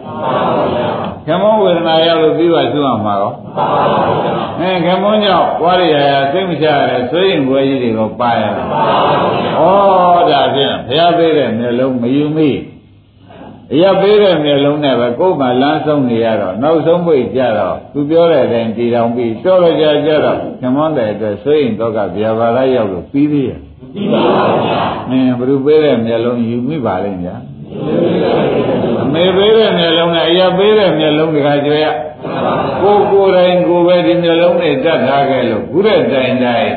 [1.27, 3.33] ခင်မုန်းဝေဒနာရောက်လို့ပြီးပါသူ့မှာရော
[4.61, 8.53] အဲခင်မုန်းကြောင့်ဝါရရရစိတ်မချရဆိုရင်ဘွယ်ကြီးတွေကိုပါရဩ
[10.31, 12.72] ဒါဖြင့်ဘုရားပေးတဲ့မျက်လုံးမယူမိအ
[13.81, 23.61] ရာပေးတဲ့မျက်လုံးနဲ့ပဲကိုယ်မှလမ်းဆုံးနေရတော့နောက်ဆုံးပိတ်ကြတော့သူပြောတဲ့အတိုင်းတည်တော်ပြီးတော်ရကြကြတော့ခင်မွန်းတဲ့အတွက်ဆိုရင်တော့ကဗျာပါရရောက်လို့ပြီးသေးရဲ့
[23.95, 24.81] ပြီးပါပါဗျာ
[25.11, 27.37] အင်းဘုရုပေးတဲ့မျက်လုံးယူမိပါလိမ့်ဗျာ
[29.03, 31.87] အမေပေးတဲ့မျက်လုံးနဲ့အရာပေးတဲ့မျက်လုံးတခါကြွရ
[32.83, 36.73] ကိုကိုယ်တိုင်ကိုပဲဒီမျက်လုံးနဲ့တတ်ထားခဲ့လို့ခုတဲ့တိုင်တိုင်း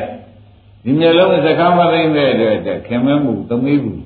[0.84, 4.02] ဒီမျက်လုံးစကားမသိတဲ့အတွက်ခင်မမှုသမီးဘူး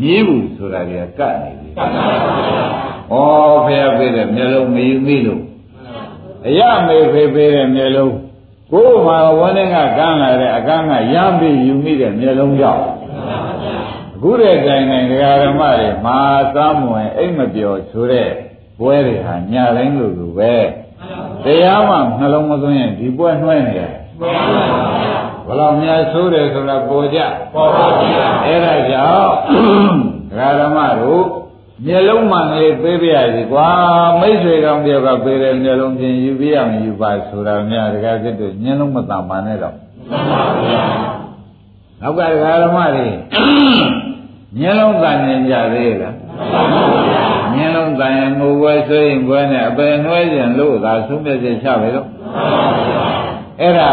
[0.00, 3.16] မြည်ဘူးဆိုတာတွေကကတ်နေပြီ။ ဩ
[3.64, 5.42] ဘုရားပေးတဲ့မျက်လုံးမယူမိလို့
[6.46, 8.14] အရမေဖေပေးတဲ့မျက်လုံး
[8.72, 12.84] ကိုယ်မှာဝန်းထဲကကန်းလာတဲ့အကန်းကရမ်းပြီးယူမိတဲ့မျက်လုံးကြောင့်
[14.14, 16.18] အခုတဲ့တိုင်တိုင်ဒကာဓမ္မတွေမာ
[16.54, 18.30] သားမဝင်အိတ်မပြောဆိုတဲ့
[18.78, 20.54] ပွဲတွေဟာညာတိုင်းလိုလိုပဲ
[21.44, 23.92] တရားမှနှလုံးမသွင်းရင်ဒီပွဲနှွှဲနေတယ်
[25.46, 27.20] ဘယ်လောက်များဆိုးတယ်ဆိုတာပေါ်ကြ
[27.54, 29.32] ပေါ်ပါဗျာအဲ့ဒါကြောင့်
[30.30, 31.24] ဒကာဓမ္မတို့
[31.82, 33.68] မျက်လုံးမှန်လေးပေးပြရစီကွာ
[34.20, 40.84] မိတ်ဆွေကောင်းတယောက်ကပေးတဲ့မျက်လုံးချင်းယူပြရမယူပါဆိုတာများတကယ်စစ်တို့မျက်လုံးမတန်ပါနဲ့တော့မှန်ပါဗျာ
[42.00, 43.08] နောက်ကဒကာဓမ္မတွေ
[44.58, 53.04] မျက်လုံးတန်နေကြသေးလားမှန်ပါဗျာမျက်လုံးတန်ရင်ငိုပွဲဆွေးရင်ပွဲနဲ့အပယ်နှွဲခြင်းလို့သာသုံးပြစေချပဲတော့မှန်ပါဗျာ
[53.60, 53.90] အဲ့ဒါ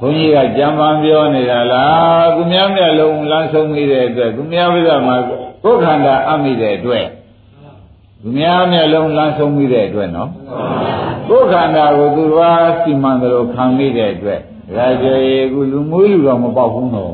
[0.00, 5.16] ဘုန်းကြီးကကြံပန်းပြောနေတာလားသူများမျက်လုံးလမ်းဆုံးမိတဲ့အတွက်သူများပြဿနာ
[5.64, 7.06] ကိုယ်ခန္ဓာအမိတဲ့အတွက်
[8.26, 10.30] သူများမျက်လုံးလမ်းဆုံးမိတဲ့အတွက်နော်
[11.28, 14.40] ကိုယ်ခန္ဓာကိုသူတော်စီမံတယ်လို့ခံမိတဲ့အတွက်
[14.76, 17.12] ဒါကြရေကူလူမွေးလူတော့မပေါက်ဘူးတော့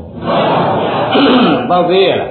[1.69, 2.29] ပေါက်သေးရလား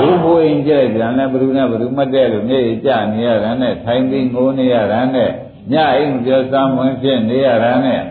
[0.00, 5.30] ဘုဘိုးရင်ကြဲကြံနဲ့ဘယ်သူနဲ့ဘယ်သူမတည့်လို့မျက်ရည်ကျနေရတာနဲ့ထိုင်ပြီးငိုနေရတာနဲ့
[5.72, 8.02] ညအိမ်ပြောစားမွန်းဖြစ်နေရတာနဲ့ဩ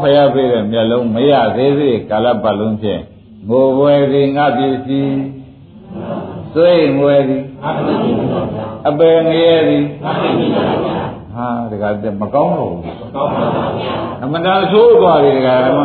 [0.00, 3.02] ဖယားပြေးတဲ့မျက်လုံးမရသေးသေးကာလပတ်လုံးဖြင့်
[3.48, 5.16] ငိုပွဲဒီငါပစ္စည်း
[6.54, 7.38] သွေးငွယ်ဒီ
[8.88, 9.78] အပယ်ငရဲဒီ
[11.34, 12.82] ဟာတကယ်မကောင်းတော့ဘူး
[14.22, 15.80] အမတန်ဆိုးသွားပြီဒကာဓမ္မ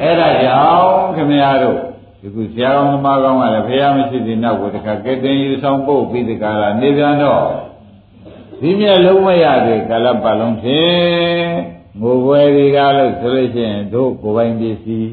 [0.00, 1.78] အဲ့ဒါကြောင့်ခင်ဗျားတို့
[2.20, 7.42] ဒီခုဆရာကောင်းသမားကောင်းကလည်းဖះမရှိသေးနောက်ကိုတခါကဲတင်ယူဆောင်ပို့ပြီးဒီကလာနေပြန်တော့
[8.60, 11.46] ဒီမြက်လုံးမရသေးကာလပတ်လုံးဖြင့်
[12.00, 15.12] ငိုပွဲဒီကားလို့ဆိုလို့ရှိရင်တို့ကိုယ်ပိုင်ပစ္စည်း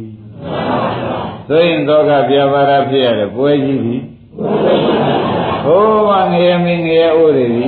[1.47, 3.95] ဆိုရင်တော့ကပြပါရဖြစ်ရတဲ့ပွဲကြီးပြီ
[5.65, 7.67] ဟိုးမငရေမင်းငရေအိုးတွေပြီ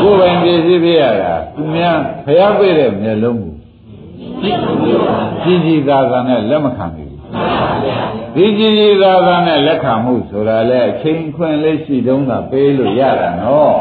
[0.00, 3.54] ကိုယ်ပိုင်ပစ္စည်းဖြစ်ရတာသူများဖះပြတဲ့မျက်လုံးကို
[5.42, 7.12] ကြီးကြီးသာသာနဲ့လက်မခံဘူး
[8.34, 13.74] ဒီကြီးကြီးသာသာနဲ့လက်ခံမှုဆိုတာလေအချိန်ခွင့်လေးရှိတုံးသာပေးလို့ရတာနော်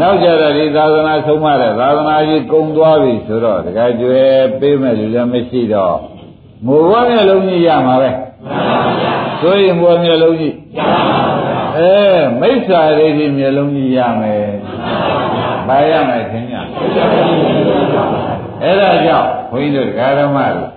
[0.00, 4.22] နောက်ကြတော့ဒီသာသနာဆုံးမတဲ့သာသနာကြီးကုံသွားပြီဆိုတော့တခါကျွဲ
[4.60, 5.96] ပေးမဲ့လူလည်းမရှိတော့
[6.66, 8.10] ငိုဘွားမျက်လုံးကြီးရမှာပဲ
[9.40, 10.54] ဆိုရင်ဘွားမျက်လုံးကြီး
[11.76, 11.92] အဲ
[12.40, 14.46] မိစ္ဆာရိတိမျက်လုံးကြီးရမယ်
[15.68, 16.56] ဘာရမယ်ခင်ဗျ
[18.62, 19.88] အဲ့ဒါကြောင့်ဘုန်းကြီးတို့
[20.20, 20.70] ဓမ္မတို့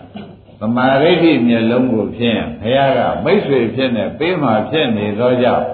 [0.60, 5.66] သမာဓိဋ္ဌိမျက်လုံးကိုဖြင့်ဘုရားကမိတ်ဆွေဖြစ်နေပေးမှဖြစ်နေသောကြောင့်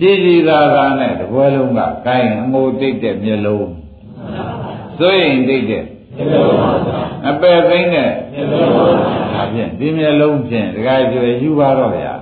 [0.00, 3.68] ကြည်ကြည်သာသာနဲ့တပွဲလုံးကကိုင်းအမိုးတိတ်တဲ့မျက်လုံး
[4.98, 5.84] စိုးရင်တိတ်တဲ့
[7.28, 8.08] အပယ်သိမ့်တဲ့
[9.34, 12.14] ဒါဖြင့်ဒီမျက်လုံးဖြင့်ဒကာကျွယ်ယူပါတော့ဗျာ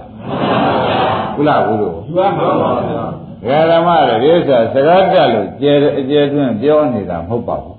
[1.41, 3.05] ကုလဘုရားယူပါမှာပါဗျာ
[3.43, 7.77] ဒကာဓမ္မတွေဒီဥစ္စာစကားတက်လို့ကျဲအကျဲတွင်းပြောနေတာမဟုတ်ပါဘူး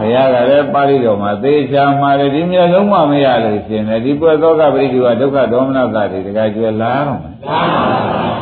[0.00, 7.34] ဘုရားကလည်းပါဠိတော်မှာသေချာမှာတယ်ဒီမျက်လုံးမှမရလို့ရှင်တယ်ဒီပွက်သောကပရိဒီဝဒုက္ခဒေါမနတာတွေတကယ်ကျွယ်လာတော့မယ်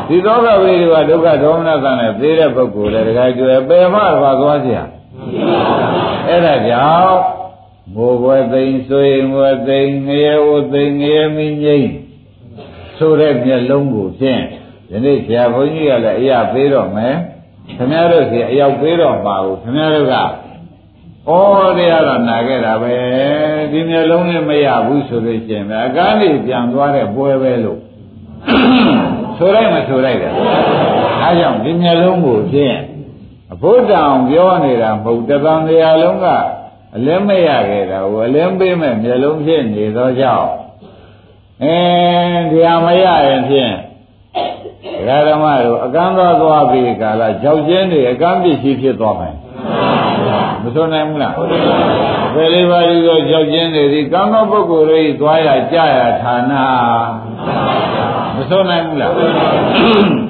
[0.09, 4.73] ဒီသောကပရိဒီဝဒုက္ခဒေါမနတာနဲ့သေတဲ့ပုဂ္ဂိုလ်လည်းတကယ်ကျွယ်ပယ်မှပါသွားကြ
[6.29, 7.19] အဲ့ဒါကြောင့်
[7.95, 11.87] မိုးဘွယ်သိမ်ဆွေငွယ်သိမ်ငရဲဝသိမ်ငရဲမင်းကြီး
[12.99, 14.43] ဆိုတဲ့မျက်လုံးကိုဖြင့်
[14.91, 17.15] ဒီနေ့ဆရာဘုန်းကြီးကလည်းအရာပေးတော့မယ်
[17.77, 20.17] ခင်ဗျားတို့စီအရောက်ပေးတော့ပါဘူးခင်ဗျားတို့က
[21.29, 21.33] ဩ
[21.79, 22.95] တရားတော့နာခဲ့တာပဲ
[23.71, 27.81] ဒီမျက်လုံးနဲ့မရဘူးဆိုလို့ရှိရင်အကားနေပြန်သွားတဲ့ပွဲပဲလို့
[29.37, 30.31] ဆိုလိုက်မဆိုလိုက်တာ
[31.23, 32.77] အဲကြောင့်ဒီမျက်လုံးကိုဖြင့်
[33.53, 36.27] အဘုဒ္ဓံပြောနေတာမဟုတ်တသံတရားလုံးက
[36.97, 40.49] အလင်းမရခဲ့တာကိုအလင်းပေးမဲ့မျက်လုံးဖြစ်နေသောကြောင့်
[41.63, 41.77] အဲ
[42.51, 43.75] တရားမရရင်ဖြင့်
[44.97, 49.35] ဒကာဓမ္မတို့အကမ်းသွားသွားပြီးကာလကြောက်ကျင်းတွေအကမ်းပစ္စည်းဖြစ်သွားမယ်
[50.63, 51.33] မဆိုနိုင်ဘူးလား
[52.35, 56.53] ဘယ်လေးပါးဒီတော့ကြောက်ကျင်းတွေဒီကံသောပုဂ္ဂိုလ်တွေသွားရကြရဌာန
[58.37, 59.13] မဆိုနိုင်ဘူးလား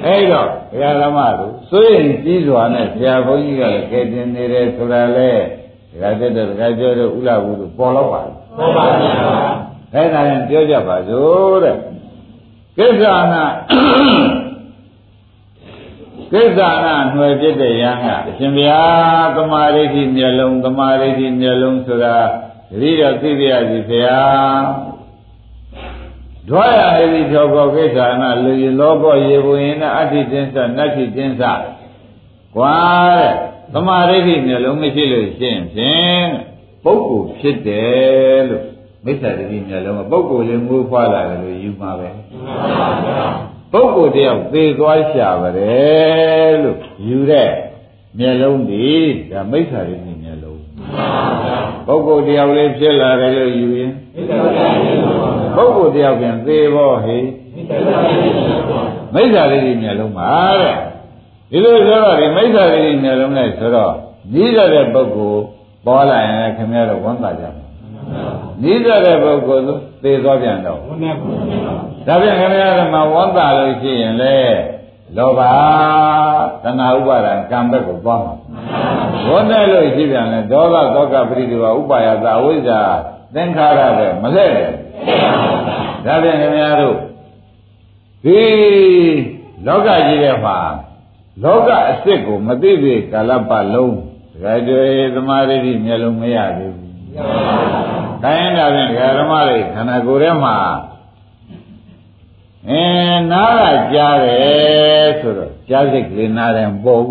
[0.05, 8.21] အဲ့တော့ဘုရားဓမ္မတို့စိုးရင်ကြီးစွာနဲ့ဆရာဘုန်းကြီးကလည်းကဲတင်နေတယ်ဆိုတာလေဒကာတက်တဲ့ဒကာကျော်တို့ဥလာဘူးတို့ပေါ်တော့ပါ
[8.57, 9.46] ပေါ်ပါဗျာ
[9.93, 11.77] အဲ့ဒါရင်ပြောကြပါစို့တဲ့
[12.77, 13.45] ကိစ္စနာ
[16.31, 22.17] ကိစ္စနာຫນွယ်ပြတဲ့ရဟန်းကအရှင်ဘုရားသမာဓိဋ္ဌိမျက်လုံးသမာဓိဋ္ဌိမျက်လုံးဆိုတာ
[22.69, 24.63] တတိယသိပြရစီဘုရား
[26.49, 31.43] ဒွါရဟိတိသောကောကိစ္စနာလူရလောကောရေဘုရင်နဲ့အဋ္ဌိတင်းစနတ္ထိတင်းစ
[32.55, 32.77] ကွာ
[33.17, 33.33] တဲ့
[33.73, 36.27] သမာဓိဋ္ဌိမျက်လုံးမရှိလို့ရှင်းဖြင့်
[36.83, 38.76] ပုဂ္ဂိုလ်ဖြစ်တယ်လို့
[39.07, 42.09] မိစ္ဆာဒိဋ္ဌိမျက်လုံးကပုဂ္ဂိုလ်လေးမွေးဖွားလာတယ်လို့ယူမှာပဲ
[43.71, 47.49] ပုဂ္ဂိုလ်တယောက်သေသွားရှာပါတယ်လို့ယူတဲ့
[48.19, 48.89] မျက်လုံးဒီ
[49.31, 50.61] ဒါမိစ္ဆာဒိဋ္ဌိမျက်လုံး
[51.87, 53.91] ပုဂ္ဂိုလ်တယောက်လေးဖြစ်လာတယ်လို့ယူရင်
[55.55, 57.17] ပုဂ္ဂိုလ်တယောက်ပြန်သေဖို့ဟိ
[59.13, 60.75] မိစ္ဆာဒိဋ္ဌိမျက်လုံးပါတဲ့
[61.51, 63.93] ဒီလိုဆိုတော့ဒီမိစ္ဆာဒိဋ္ဌိမျက်လုံးနဲ့ဆိုတော့
[64.33, 65.41] ကြီးရတဲ့ပုဂ္ဂိုလ်
[65.85, 67.66] ပေါ်လာရင်ခင်ဗျားတို့ဝန်တာကြမှာ
[68.61, 69.63] နိစ္စတဲ့ပုဂ္ဂိုလ်
[70.03, 74.37] သေသွားပြန်တော့ဒါပြန်ခင်ဗျားတို့မှာဝန်တာလို့ရှိရင်လေ
[75.17, 75.41] လောဘ
[76.63, 78.33] တဏှာဥပါဒံကံဘက်ကိုသွားမှာ
[79.29, 82.81] ဝန်တယ်လို့ရှိပြန်လဲဒေါသသောကပရိဒီဝဥပါယသအဝိဇ္ဇာ
[83.33, 84.71] သင်္ခါရပဲမလဲတယ်
[86.05, 86.97] ဒါပြန်ခင်ဗျားတို့
[88.25, 88.41] ဒီ
[89.65, 90.57] လောကကြီးရဲ့မှာ
[91.43, 96.86] လောကအစ်စ်ကိုမသိသေးကာလပတ်လုံးဒကာတွေသမာဓိမျက်လုံးမရသေးဘူး။
[98.23, 100.57] တိုင်းဒါဖြင့်ဒကာဓမ္မတွေခန္ဓာကိုယ်ထဲမှာ
[102.69, 107.01] အင်းနားကကြားတယ်ဆိုတော့ကြားစိတ်ကလေးနားတယ်ပုံ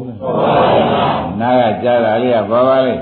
[1.40, 2.95] နားကကြားတာလေးကဘာပါလဲ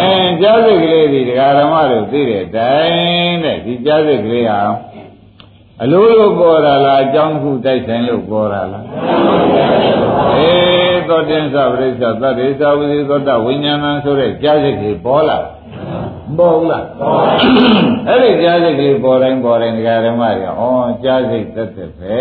[0.00, 4.60] အင်းကြားစိတ်ကလေးဒီဒကာဓမ္မတို့သိတဲ့အတိုင်းတဲ့ဒီကြားစိတ်ကလေးဟာ
[5.82, 8.84] အလိုလိုပေါ်တာလားအကြောင်းတစ်ခုတိုက်ဆိုင်လို့ပေါ်တာလား
[10.38, 15.38] အေးသောတင်္စပရိစ္ဆသတ္တေသဝိသေသောတဝိညာဏဆိုတဲ့ကြားစိတ်ကြီးပေါ်လာ
[16.38, 16.84] ပေါ်လား
[18.08, 22.18] အဲ့ဒီကြားစိတ်ကလေးပေါ်တိုင်းပေါ်တိုင်းဒကာဓမ္မတွေဩကြားစိတ်သက်သက်ပဲ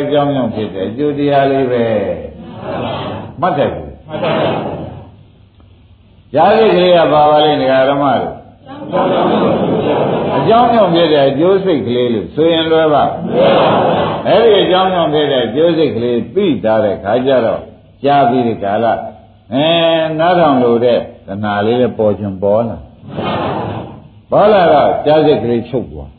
[0.00, 1.84] အကြောင်းကြောင့်ဖြစ်တယ်အကျိုးတရားလေးပဲ
[3.40, 4.48] မှတ်တယ်ဘူးမှတ်တယ်
[6.34, 8.30] ကြားစိတ်ကလေးကပါပါလိမ့်ဒကာဓမ္မတွေ
[10.36, 13.04] အကြောင်းကြောင့်ဖြစ်တဲ့အကျိုးစိတ်ကလေးလို့ဆိုရင်လွယ်ပါ
[14.26, 17.60] အဲ့ဒီအကြောင်းကြောင့်ဖြစ်တဲ့အကျိုးစိတ်ကလေးသိတာတဲ့ခါကျတော့
[18.04, 18.86] ကြားပြီးဒီကာလ
[19.54, 19.66] အဲ
[20.18, 22.78] နားထောင်လို့တဲ့တဏှာလေးလည်းပေါ်ချင်ပေါ်လာ
[24.30, 26.10] ပေါ်လာတော့ကြားစိတ်ကလေးချုပ်သွား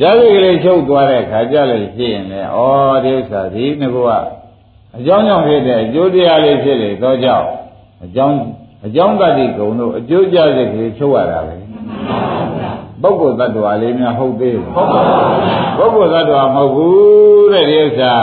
[0.00, 2.58] ကြားစိတ်ကလေးချုပ်သွားတဲ့ခါကျလည်းဖြစ်ရင်လေဩ
[3.04, 3.98] ဒီဥစ္စာဒီငါက
[4.96, 7.46] အကြောင်းကြောင့်ဖြစ်တဲ့အကျိုးတရားလေးဖြစ်လေတော့ကြောင့်
[8.04, 8.38] အကြောင်း
[8.86, 11.56] အကြောင်းတတ္တိကုံတို့အကျိုးကြစိတ်ကလေးချုပ်ရတာပဲ
[13.02, 18.14] ပုဂ္ဂိုလ်တ attva လေးများဟုတ်သေးဘူးပုဂ္ဂိုလ်တ attva မဟုတ်ဘူးတဲ့ဒီဥစ္စာ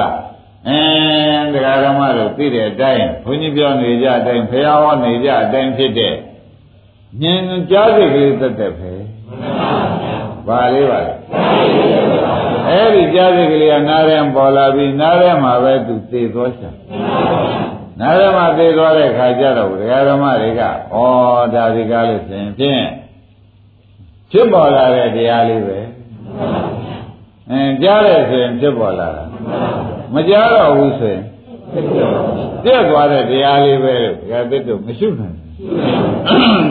[0.68, 6.14] အင်းတရားဓမ္မတို့သိတဲ့အတိုင်းဘုန်းကြီးပြောနေကြအတိုင်းဖရာဟောနေကြအတိုင်းဖြစ်တဲ့
[7.22, 8.94] ဉာဏ်ကြားစိတ်ကလေးသက်သက်ပဲ
[10.48, 11.00] ပါလေးပါ
[12.70, 16.76] အဲ့ဒီကြားစိတ်ကလေးကနားထဲပေါ်လာပြီးနားထဲမှာပဲသူသိသွားချင်
[18.00, 20.66] နာရမသိသွားတဲ့ခါကျတော့ဒကာဓမ္မတွေကဩ
[21.54, 22.84] ဒါဒီကားလို့ဆိုရင်ဖြင့်
[24.32, 25.80] ဖြစ်ပေါ်လာတဲ့တရားလေးပဲ
[27.50, 29.24] အင်းကြားတယ်ဆိုရင်ဖြစ်ပေါ်လာတာ
[30.14, 31.24] မကြားတော့ဘူးဆိုရင်
[32.64, 35.47] ပြက်သွားတဲ့တရားလေးပဲလို့ဒကာသစ်တို့မရှုနိုင်ဘူး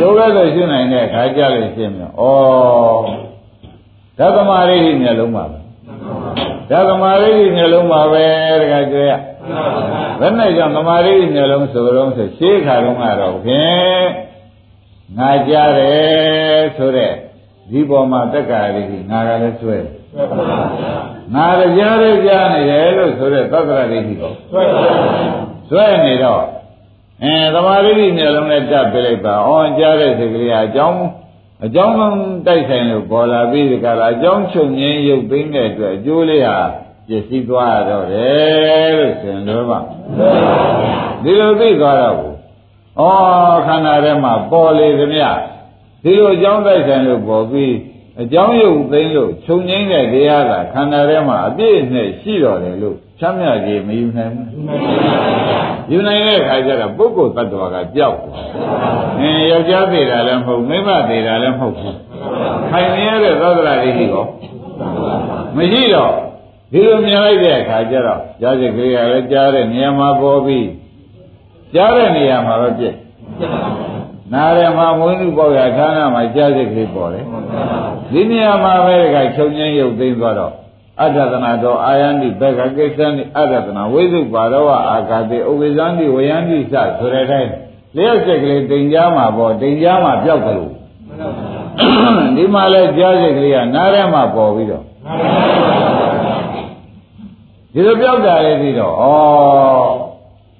[0.00, 2.10] ဒုက္ခလို့ရှုနိုင်တဲ့ခါကျလို့ရှင်းမြေဩ
[4.36, 5.58] ဓမ္မရိဋ္ဌိမျက်လုံးပါပဲ
[6.70, 8.24] ဓမ္မရိဋ္ဌိမျက်လုံးပါပဲ
[8.60, 9.10] တခါကြွရ
[10.20, 14.06] ဘယ်နဲ့ကြောင့်သမာဓိမျက်လုံးဆိုတော့ဆိုရှေးခါတုန်းကတော့ဖြင့်
[15.18, 17.12] ငါကြားတယ်ဆိုတဲ့
[17.70, 19.76] ဒီပေါ်မှာတက္ကရာကြီးငါကလည်းဆွဲ
[21.34, 21.46] ငါ
[21.76, 24.32] ကြားတယ်ကြားနေတယ်လို့ဆိုတဲ့သတ္တရာကြီးကို
[25.68, 26.44] ဆွဲနေတော့
[27.22, 31.00] အဲသမာဓိမျက်လုံးနဲ့တက်ပြလိုက်ပါ။အော်ကြားတဲ့စိတ်ကလေးအကြောင်း
[31.64, 31.94] အကြောင်း
[32.46, 36.58] တိုက်ဆိုင်လို့ပေါ်လာပြီးဒီကလာအကြောင်းချုပ်ငင်းရုပ်သိမ်းတဲ့အတွက်အကျိုးလေးဟာ
[37.08, 39.78] ပစ္စည်းသွားတော့တယ်လို့ဆိုရင်တော့ပါ
[41.22, 42.34] ဒီလိုသိသွားတော့ဘူး
[43.00, 45.26] ဩခန္ဓာထဲမှာပေါ်လေသမျှ
[46.02, 47.74] ဒီလိုအကြောင်းတိုက်ဆိုင်လို့ပေါ်ပြီး
[48.22, 54.46] အကြောင်းရုပ်သိမ်းလို့ခြုံငိမ့်တဲ့တရားကခန္ဓာထဲမှာအပြည့်နဲ့ရှိတော်တယ်လို့ ချမ်းမြေ့ကြီးမယူနိုင်ဘူး
[55.90, 58.32] ယူနိုင်တဲ့အခါကျတော့ပုဂ္ဂိုလ်တ attva ကကြောက်တယ်
[59.20, 61.96] အင်းယောက်ျားသေးတာလည်းမဟုတ်မိန်းမသေးတာလည်းမဟုတ်ဘူး
[62.70, 64.28] ခိုင်နေရတဲ့သောဒရာတွေရှိတော့
[65.56, 66.12] မရှိတော့
[66.72, 70.68] ဒီလိုမြင်လိုက်တဲ့အခါကျတော့ကြားစိတ်ကလေးကလည်းကြားတဲ့နေရာမှာပေါ်ပြီး
[71.74, 72.96] ကြားတဲ့နေရာမှာပဲပြည့်
[74.32, 77.24] နားရမှာမွေးမှုပေါ့ရဌာနမှာကြားစိတ်ကလေးပေါ်တယ်
[78.12, 80.54] ဒီနေရာမှာပဲကချုပ်ငင်းရုပ်သိမ်းသွားတော့
[81.02, 87.50] အတ္တသနာတော်အာယန္တိဘက်ကကိစ္စနိအတ္တသနာဝိသုပါရောအာကာတိဥပိသန္တိဝယန္တိစဆိုတဲ့အတိုင်း
[87.96, 90.72] လျှက်စိတ်ကလေးတင်ကြားမှာပေါ့တင်ကြားမှာပြောက်တယ်လို့
[92.36, 94.84] ဒီမှာလဲကြားစိတ်ကလေးကနားထဲမှာပေါ်ပြီးတော့
[97.72, 99.04] ဒီလိုပြောက်တာလေးပြီးတော့ဩ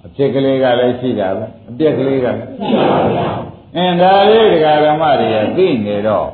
[0.06, 3.28] အဖြစ်ကလေးကလည်းရှိတာပဲအပြက်ကလေးကလည်းရှိပါဗျာ
[3.76, 6.26] အင်းဒါလေးဒကာဓမ္မတွေကသိနေတော့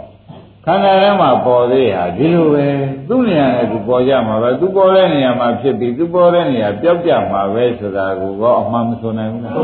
[0.66, 2.66] ခန္ဓာထဲမှာပေါ်သေးဟာဒီလိုပဲ
[3.08, 9.54] သူ့နေရာနဲ့သူပေါ်ကြမှာပဲသူပေါ်တဲ့နေရာမှာဖြစ်ပြီးသူပေါ်တဲ့နေရာပျောက်ကြမှာပဲဆိုတာကိုတော့အမှန်မဆိုနိုင်ဘူးလား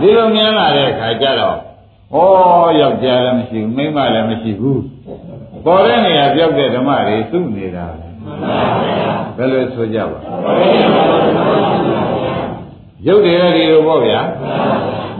[0.00, 1.56] ဒီလိုမြင်လာတဲ့အခါကျတော့
[2.14, 2.16] ဩ
[2.80, 4.82] ယောက်ျားလည်းမရှိဘူးမိန်းမလည်းမရှိဘူး
[5.64, 8.08] ပေါ်တဲ့နေရာပျောက်တဲ့ဓမ္မတွေသူ့နေတာပဲ
[9.36, 10.18] ဘယ်လိုဆိုကြပါ
[13.06, 14.20] ရုပ်တွေကဒီလိုပေါ့ဗျာ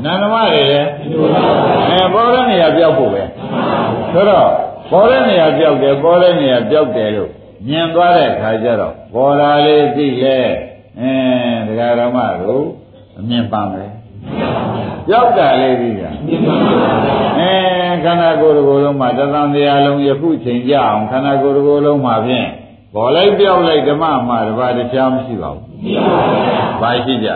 [0.05, 0.89] နာမ်ဓမ္မတွေလည်း
[1.89, 3.23] အဲပေါ်တဲ့နေရာပျောက်ဖို့ပဲ
[4.13, 4.49] ဆိုတော့
[4.91, 7.31] ပေါ်တဲ့နေရာပြောက်တယ်ပေါ်တဲ့နေရာပြောက်တယ်လို့
[7.67, 10.39] မြင်သွားတဲ့အခါကျတော့ပေါ်လာလေးသိလေ
[11.01, 12.67] အင်းဒကာရမတို့
[13.19, 13.91] အမြင်ပါမယ်
[15.09, 16.11] ပြောက်တာလေးပြီးတာ
[17.39, 22.49] အင်းခန္ဓာကိုယ်တစ်ခုလုံးမှာတသံတရားလုံးယခုချိန်ကြအောင်ခန္ဓာကိုယ်တစ်ခုလုံးမှာဖြင့်
[22.95, 27.29] ပေါ်လိုက်ပြောက်လိုက်ဓမ္မမှာတပါးတရားမရှိပါဘူးမရှိပါဘူးဘာရှိကြ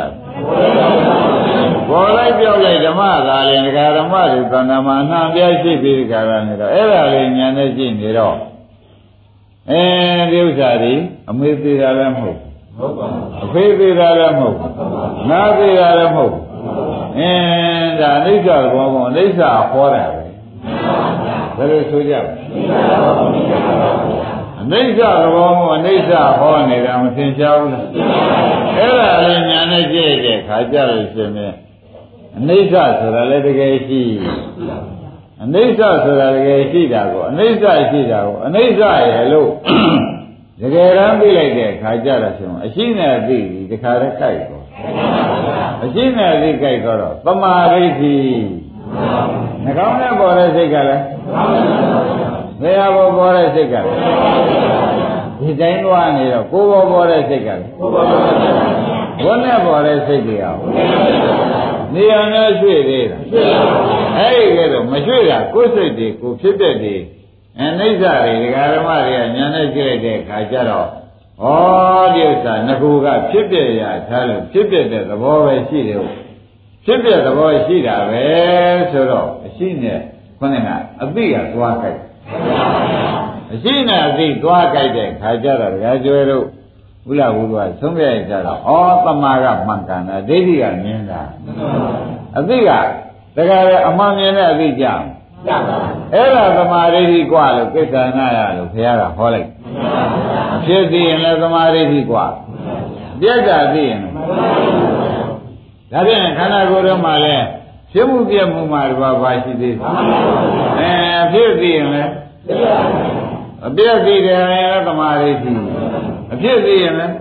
[1.89, 8.37] ပေါ်လိုက်ပြောက်လိုက်ဓမ္မသာရင်ဒကာဓမ္မတွေသံဃာမှာအနှံပြရှိပြီးဒကာရနေတော့အဲ့ဒါလေးညာနဲ့ရှိနေတော့
[9.71, 9.83] အဲ
[10.33, 10.95] ဒီဥစ္စာတွေ
[11.31, 12.39] အမေသေးတာလည်းမဟုတ်
[12.79, 12.93] ဘူး
[13.45, 14.71] အဖေသေးတာလည်းမဟုတ်ဘူး
[15.31, 16.43] ငါသေးတာလည်းမဟုတ်ဘူး
[17.19, 19.43] အင်းဒါအိဋ္ဌဘောဘောအိဋ္ဌ
[19.73, 20.05] ဟောတာ
[21.57, 22.25] ပဲဘယ်လိုဆိုကြလဲဟ
[24.63, 27.87] အနိစ္စသဘောမို့အနိစ္စဟောနေတာမသင်ရှားဘူးလား
[28.77, 31.55] အဲ့ဒါလည်းညာနဲ့ကြည့်တဲ့ခါကြလို့ရှင်မြင်
[32.39, 34.03] အနိစ္စဆိုတာလည်းတကယ်ရှိ
[35.43, 39.51] အနိစ္စဆိုတာတကယ်ရှိတာကိုအနိစ္စရှိတာကိုအနိစ္စရဲ့လို့
[40.61, 44.65] တကယ်တမ်းသိလိုက်တဲ့ခါကြတော့ရှင်အရှိနဲ့သိပြီတခါတည်းကြိုက်တော့
[45.85, 48.15] အရှိနဲ့သိကြိုက်တော့သမာဓိရှိ
[49.65, 51.03] နှကောင်းနဲ့ပေါ်တဲ့စိတ်ကလည်း
[52.63, 53.89] ဘယ်ဟာပေါ်ပေါ်တဲ့စိတ်ကလည်း
[55.41, 60.61] ဒီတိုင်းသွားနေတော့ကိုယ်ပေါ်ပေါ်တဲ့စိတ်ကလည်းဘုန်းနဲ့ပေါ်တဲ့စိတ်တွေအောင်
[61.95, 63.19] နေရာများရွှေ့သေးတာ
[64.19, 66.97] အဲ့ဒီကဲတော့မရွှေ့တာကိုယ်စိတ်တွေကိုဖြစ်တဲ့တွေ
[67.61, 70.89] အနိစ္စတွေဒကာဓမ္မတွေကညာနဲ့ကြည့်လိုက်တဲ့အခါကျတော့
[71.43, 71.47] ဩ
[72.15, 76.01] ဒီဥစ္စာငကူကဖြစ်ပြရထားလို့ဖြစ်ပြတဲ့သဘောပဲရှိတယ်
[76.85, 78.25] ဖြစ်ပြသဘောရှိတာပဲ
[78.91, 80.01] ဆိုတော့အရှိနဲ့
[80.39, 80.71] ခေါင်းက
[81.03, 82.01] အသိကသွားကြိုက်
[83.54, 86.46] အရှိနဲ့အသိသွားကြိုက်တဲ့ခါကျတော့ဒကာကျွဲတို့
[87.08, 88.72] ဘုလားဘုရားဆုံးပြရကြတော့ဩ
[89.06, 91.22] တမာကမှန်ကန်တာဒိဋ္ဌိကမြင်တာ
[92.38, 92.70] အသိက
[93.36, 95.08] တကယ်အမှန်မြင်တဲ့အသိကြောင့်
[96.14, 99.50] အဲ့ဒါသမာဓိဋ္ဌိกว่าလို့ကိစ္စနာရလို့ဘုရားကဟောလိုက်
[100.66, 102.26] ဖြစ်သိရင်လည်းသမာဓိဋ္ဌိกว่า
[103.22, 104.00] ပြက်တာသိရင်
[105.92, 107.46] ဒါဖြင့်ခန္ဓာကိုယ်တော့မှလည်း
[107.92, 109.88] ဖြစ်မှုပြက်မှုမှာတပါးပါရှိသေးတယ်
[110.80, 110.94] အဲ
[111.32, 112.12] ဖြစ်သိရင်လည်း
[113.67, 115.55] အပြက်သိတယ်လည်းသမာဓိဋ္ဌိ
[116.33, 117.15] အဖြစ်သိရင်လည်း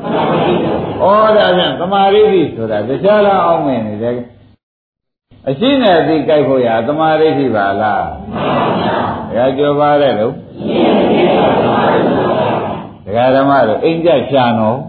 [1.02, 4.18] ဩဒါဖြင့်သမာဓိဋ္ဌိဆိုတာတရားလားအောင်မင်းနေတယ်
[5.48, 9.02] အရှိနဲ့အသိကြိုက်ဖို့ရသမာဓိဋ္ဌိပါလားမှန်ပါ
[9.34, 10.34] ဗျာဒါကြောပါတဲ့လို့
[13.06, 14.80] ဒကာဓမ္မတို့အိမ်ကြရှာနော်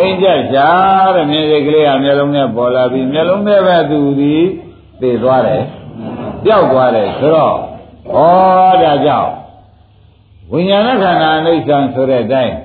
[0.00, 0.68] အိမ်ကြရှာ
[1.14, 4.34] တဲ့မြင်စိတ်ကလေးကမျက်လုံးနဲ့ပေါ်လာပြီးမျက်လုံးနဲ့ပဲသူဒီ
[5.00, 5.64] သိသွားတယ်
[6.44, 8.18] ပျောက်သွားတယ်ဆိုတော့ဩ
[8.82, 9.30] ဒါကြောင့်
[10.52, 12.56] ဝိညာဏခန္ဓာအိဋ္ဌံဆိုတဲ့အတိုင်း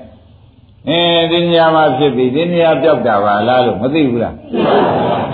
[0.88, 4.34] အဲဒီနေရာမှာဖြစ်ပြီးဒီနေရာပြောက်တာပါလားလို့မသိဘူးလား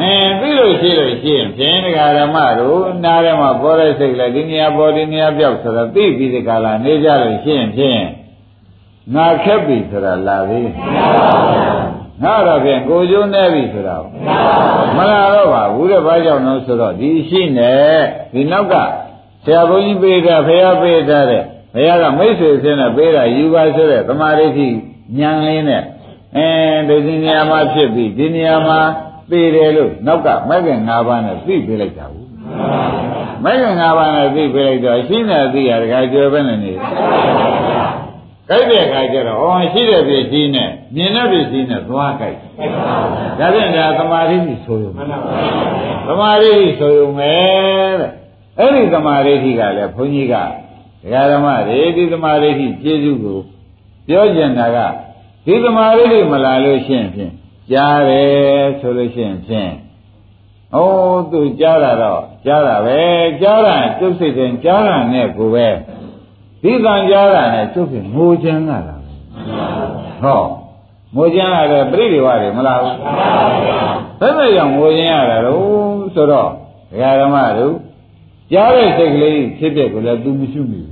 [0.00, 8.02] အင်းသိလို့ရှိလို့ရှိရင်ဖြင့်ဒကာဓမ္မတို့နားထဲမှာပေါ်တဲ့စိတ်လည်းဒီနေရာပေါ်ဒီနေရာပြောက်ဆိုတော့သိပြီးဒီကလာနေကြလို့ရှိရင်ဖြင့်
[9.14, 10.60] ငါခက်ပြီဆိုတာလာပြီ
[12.22, 13.96] ငါတော့ဖြင့်ကိုကျိုးနေပြီဆိုတာ
[14.96, 17.72] မလာတော့ပါဘူးတဲ့ဘာကြောင့်လဲဆိုတော့ဒီရှိနေ
[18.32, 18.74] ဒီနောက်က
[19.44, 24.68] ဆရာဘုန်းကြီးပေးတာဖရာပေးတာတဲ့ ဘုရားကမိတ်ဆွေဆင်းနဲ့ပေးတာယူပါဆိုတဲ့သမာဓိဋ္ဌိ
[25.18, 25.82] ဉာဏ်လေးနဲ့
[26.36, 28.78] အဲဒီနေရာမှာဖြစ်ပြီးဒီနေရာမှာ
[29.30, 32.28] သိတယ်လို့နောက်ကမဂ္ဂင်၅ပါးနဲ့သိပေးလိုက်တာဘူး
[33.44, 36.72] မဂ္ဂင်၅ပါးနဲ့သိပေးလိုက်တော့ရှင်းတဲ့သိရတခါကျွယ်ပဲနေနေ
[38.48, 42.36] ကြိုက်တဲ့အခါကျတော့ဟောရှိတဲ့ပြည့်စည်နဲ့မြင်တဲ့ပြည့်စည်နဲ့သွားကြိုက်
[43.38, 44.92] ဒါဖြင့်ဒါသမာဓိရှိဆိုရုံ
[46.06, 47.34] သမာဓိရှိဆိုရုံပဲ
[48.00, 48.10] တဲ့
[48.58, 50.34] အဲ့ဒီသမာဓိရှိကလည်းဘုန်းကြီးက
[51.02, 53.38] ဒကာဓမ္မတွေဒီသမာဓိရှိကျေစုကို
[54.08, 54.78] ပြောကျင်တာက
[55.46, 57.32] ဒီသမာဓိတွေမလာလို့ရှိရင်ဖြင့်
[57.70, 59.72] ကြားတယ်ဆိုလို့ရှိရင်ဖြင့်
[60.76, 60.78] ဩ
[61.32, 63.00] သူကြားတာတော့ကြားတာပဲ
[63.40, 65.68] ကြားတာကျုပ်စိတ်တင်ကြားတာနဲ့ကိုပဲ
[66.62, 69.00] ဒီကံကြားတာနဲ့ကျုပ်ဖြင့်ငိုချမ်းတာလား
[70.22, 70.40] ဟော
[71.16, 72.96] ငိုချမ်းရတယ်ပြိဋိဝါတွေမလားဘူး
[74.20, 75.60] ဘယ်နဲ့ကြောင့်ငိုချမ်းရတာတော့
[76.14, 76.48] ဆိုတော့
[76.90, 77.74] ဒကာဓမ္မတို့
[78.52, 80.90] ကြားတဲ့စိတ်ကလေးဖြစ်တဲ့ကိုလည်းသူမရှိမိဘ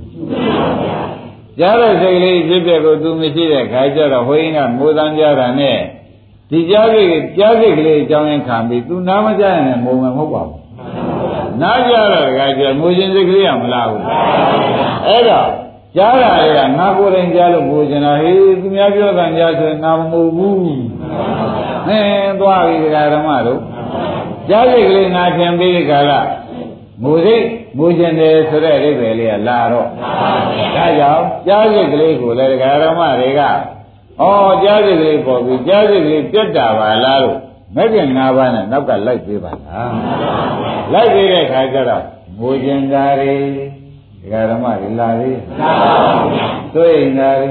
[1.59, 5.79] ကြားတဲ့စိတ်ကလေးဖြစ်တဲ့ကိုသူမရှိတဲ့ခါကျတော့ဟိုင်းကငိုတန်းကြတာနဲ့
[6.49, 10.59] ဒီကြားစိတ်ကြားစိတ်ကလေးအကြောင်းရင်းခံပြီးသူနားမကြရင်လည်းငိုမယ်မဟုတ်ပါဘူး
[11.61, 14.03] နားကြတော့ခါကျငိုခြင်းစိတ်ကလေးကမလားဘူး
[15.07, 15.49] အဲ့တော့
[15.95, 23.61] ကြားတာတွေကငါကိုယ်တိုင်ကြားလို့ငိုချင်တာဟေးသူများပြောတာကြားဆိုရင်ငါမငိုဘူးဟင်းသွားပြီဓမ္မတို့
[24.49, 26.27] ကြားစိတ်ကလေးနားခင်ပြီးကြလား
[27.03, 27.43] ငိုစိတ်
[27.77, 29.87] ငိုကျင်တယ်ဆိုတဲ့အိဗယ်လေးကလာတော့
[30.75, 33.41] ဒါကြောင့်ကြားစိတ်ကလေးကိုလည်းဒကာရမတွေက
[34.21, 34.25] ဩ
[34.63, 37.37] ကြားစိတ်ကလေးပေါ်ပြီးကြားစိတ်ကလေးပြတ်တာပါလားလို့
[37.75, 39.93] မဲ့ခင်၅ပါးနဲ့နောက်ကလိုက်ပေးပါလား
[40.93, 42.03] လိုက်ပေးတဲ့ခါကျတော့
[42.39, 43.33] ငိုကျင်တာတွေ
[44.21, 45.39] ဒကာရမတွေလာသေး
[46.75, 47.49] တွေ့နေတာတွေ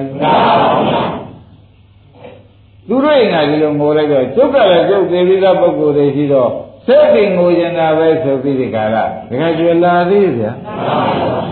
[2.89, 6.51] သူတို့ရင်ကဒီလိုငိုလိုက်တော့ကျုပ်ကလည်းကျုပ်သေးပြီးသားပုဂ္ဂိုလ်တွေရှိတော့
[6.87, 10.53] စိတ်ကိငိုကျင်တာပဲဆိုပြီးဒီကလာတကယ်ကျွလာသေးဗျာ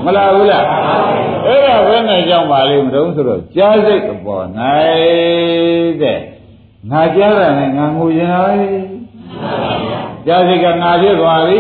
[0.05, 0.64] မလာဘူးလား
[1.47, 4.45] အဲ့ဒါဘယ်နဲ့ကြောင့်ပါလိမ့်မလို့ဆိုတော့ကြားစိတ်အပေါ်၌
[6.03, 6.18] တဲ့
[6.91, 8.55] ငါကြားတာနဲ့ငါငိုကျင်တာပဲ
[10.26, 11.59] ကြားစိတ်ကငါဖြစ်သွားပြီ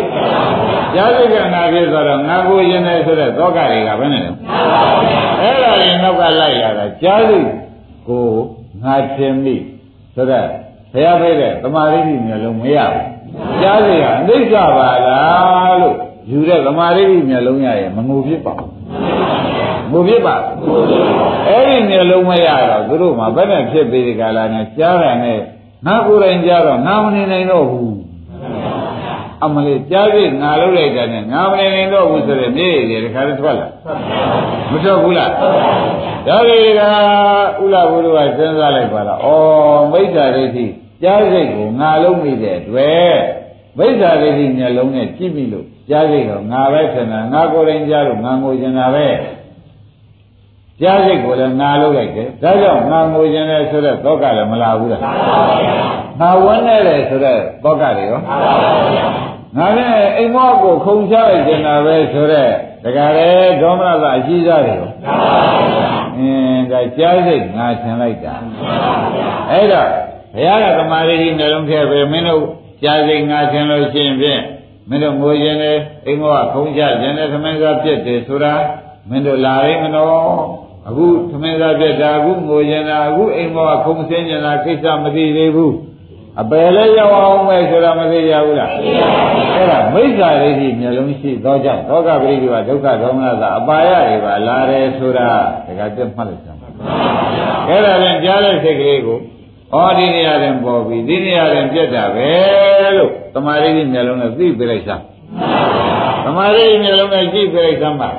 [0.94, 4.30] ကြားစိတ်ကငါဖြစ်သွားတော့ငါကိုကျင်တယ်ဆိုတဲ့သောကတွေကဘယ်နဲ့လဲ
[5.40, 7.46] အဲ့ဒါတွေနောက်ကလိုက်လာတာကြားစိတ်
[8.08, 8.28] ကို
[8.82, 9.56] ငါထင်ပြီ
[10.14, 10.48] ဆိုတော့
[10.92, 13.17] ဘုရားပြတဲ့တမာရိဋ္ဌိမျိုးလုံးမရဘူး
[13.62, 15.96] ကြားစီကအနိစ္စပါလားလို့
[16.30, 18.78] ယူတဲ့သမာဓိမျက်လုံးရရဲ့မငိုဖြစ်ပါဘူး
[19.92, 20.36] ဘုဖြစ်ပါ
[21.48, 25.40] အဲ့ဒီမျက်လုံးမရတော့သူတို့မှဘယ်နဲ့ဖြစ်ပြီးဒီကလာနဲ့ကြားရနဲ့
[25.86, 27.96] ငါကိုယ်တိုင်ကြားတော့ငါမနေနိုင်တော့ဘူး
[29.44, 33.68] အမလေးကြားပြီငါလုပ်လိုက်တာနဲ့ငါမနေနိုင်တော့ဘူးဆိုတဲ့နေ့ရယ်ဒီခါတော့ထွက်လာ
[34.70, 35.30] မထွက်ဘူးလား
[36.26, 36.80] ဒါတွေက
[37.64, 39.28] ဥလာဘုရားကစဉ်းစားလိုက်ပါလားဩ
[39.92, 40.66] မိစ္ဆာဒိဋ္ဌိ
[41.02, 43.16] ကြားစိတ်ကိုငါလုံးမိတဲ့အတွက်
[43.78, 49.06] မိစ္ဆာဒိဋ္ဌိမျက်လုံးနဲ့ကြည့်ပြီလို့ကြားစိတ်တော့ငါပဲဆန္ဒငါကိုယ်တိုင်ကြားလို့ငါငိုချင်တာပဲ
[50.80, 55.02] ကြားစိတ်ကိုလည်းငါလုံးလိုက်တယ်ဒါကြောင့်ငါငိုချင်တယ်ဆိုတော့သောကလည်းမလာဘူးလား
[56.20, 58.20] ငါဝန်းနေတယ်ဆိုတော့သောကတွေရော
[59.56, 62.52] ငါနဲ့အိမ်မောကိုခုံချလိုက်ကျင်တာပဲဆိုတော့
[62.84, 63.30] တခါလေ
[63.60, 64.90] ဒေါမနသာအရှိစားတယ်ရော
[66.18, 68.34] အင်းဒါကြားစိတ်ငါဆင်လိုက်တာ
[69.50, 69.88] အဲ့တော့
[70.34, 72.44] ဘုရားကသမာဓိကြီးနှလုံးထဲပဲမင်းတို့
[72.82, 74.42] ကြားစိတ်ငါဆင်လို့ရှိရင်ဖြင့်
[74.88, 75.76] မင်းတို့ငိုခြင်းနဲ့
[76.06, 78.54] အိမ်မောကခုံချခြင်းနဲ့သမင်းစားပြည့်တယ်ဆိုတာ
[79.08, 80.08] မင်းတို့လာရင်းမနော်
[80.88, 85.74] အခုသမင်းစားပြည့်တာအခုငိုခြင်းတာအခုအိမ်မောကခုံစင်းခြင်းတာကိစ္စမသိသေးဘူး
[86.40, 95.28] အပယ်လည်းရောက်အောင်ပဲဆိုတာမသိကြဘူးလားသိပါဘူးအဲ့ဒါမိစ္ဆာဒိဋ္ဌိမျက်လုံးရှိသောကြောင့်သောကပရိဒီဝဒုက္ခဒေါမနသာအပါယတွေပါလာတယ်ဆိုတာ
[95.66, 96.68] ဒါကပြတ်မှတ်လိုက်ကြပါ
[97.68, 99.18] အဲ့ဒါလည်းကြားတဲ့စိတ်ကလေးကို
[99.72, 102.30] ဩဒီနေရာရင်ပေါ်ပြီဒီနေရာရင်ပြတ်တာပဲ
[102.96, 105.04] လို့တမာရိတိမျက်လုံးနဲ့သိပြလိုက်စမ်း
[106.24, 108.10] တမာရိတိမျက်လုံးနဲ့ကြည့်ပြလိုက်စမ်းပါ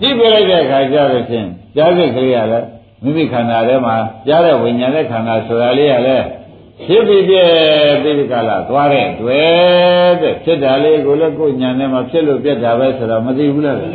[0.00, 2.60] ကြည့်ပြလိုက်တဲ့အခါကျတော့ချင်းကြားစိတ်ကလေးရလဲ
[3.02, 3.94] မိမိခန္ဓာထဲမှာ
[4.26, 6.18] ကြားတဲ့ဝိညာဉ်တဲ့ခန္ဓာဆိုတာလေးရလဲ
[6.86, 7.48] ဖြစ်ပြီးပြည့်
[8.02, 13.86] ပြီးကလာသွားတဲ့တွေ့တဲ့ဖြစ်တာလေးကိုလည်းကိုယ်ညာနဲ့မှဖြစ်လို့ပြတ်တာပဲဆိုတော့မသိဘူးလားအဲ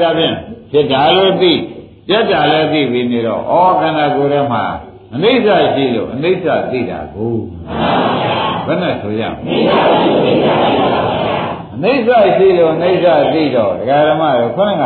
[0.00, 0.34] ဒါဖြင့်
[0.72, 1.52] ဖြစ်တာလို့သိ
[2.08, 4.64] ပြတ်တာလည်းသိပြီးနေတော့ဩခန္ဓာကိုယ်ထဲမှာ
[5.14, 7.36] အနိစ္စရှိလို့အနိစ္စသိတာကို
[8.66, 9.54] ဘယ်နဲ့ဆိုရမလဲ
[11.74, 14.84] အနိစ္စရှိလို့အနိစ္စသိတော့ဒကာဓမ္မတို့ခေါင်းက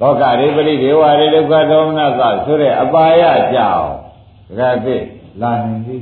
[0.00, 3.22] လောကရိပရိဒေဝရိဒုက္ခဒေါမနသဆိုတဲ့အပါယ
[3.54, 3.88] ကြောင့်
[4.48, 4.96] ဒကာသိ
[5.40, 5.96] လာနိုင်ပြီ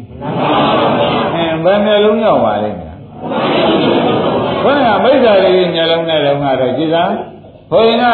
[1.35, 2.97] အင်းဘယ်နှလုံးရောက်ပါလိမ့်မယ်
[4.62, 7.05] ခေါင်းကမိစ္ဆာရိမျက်လုံးနဲ့တော့ကတော့ကြည်သာ
[7.70, 8.05] ဘုရင်က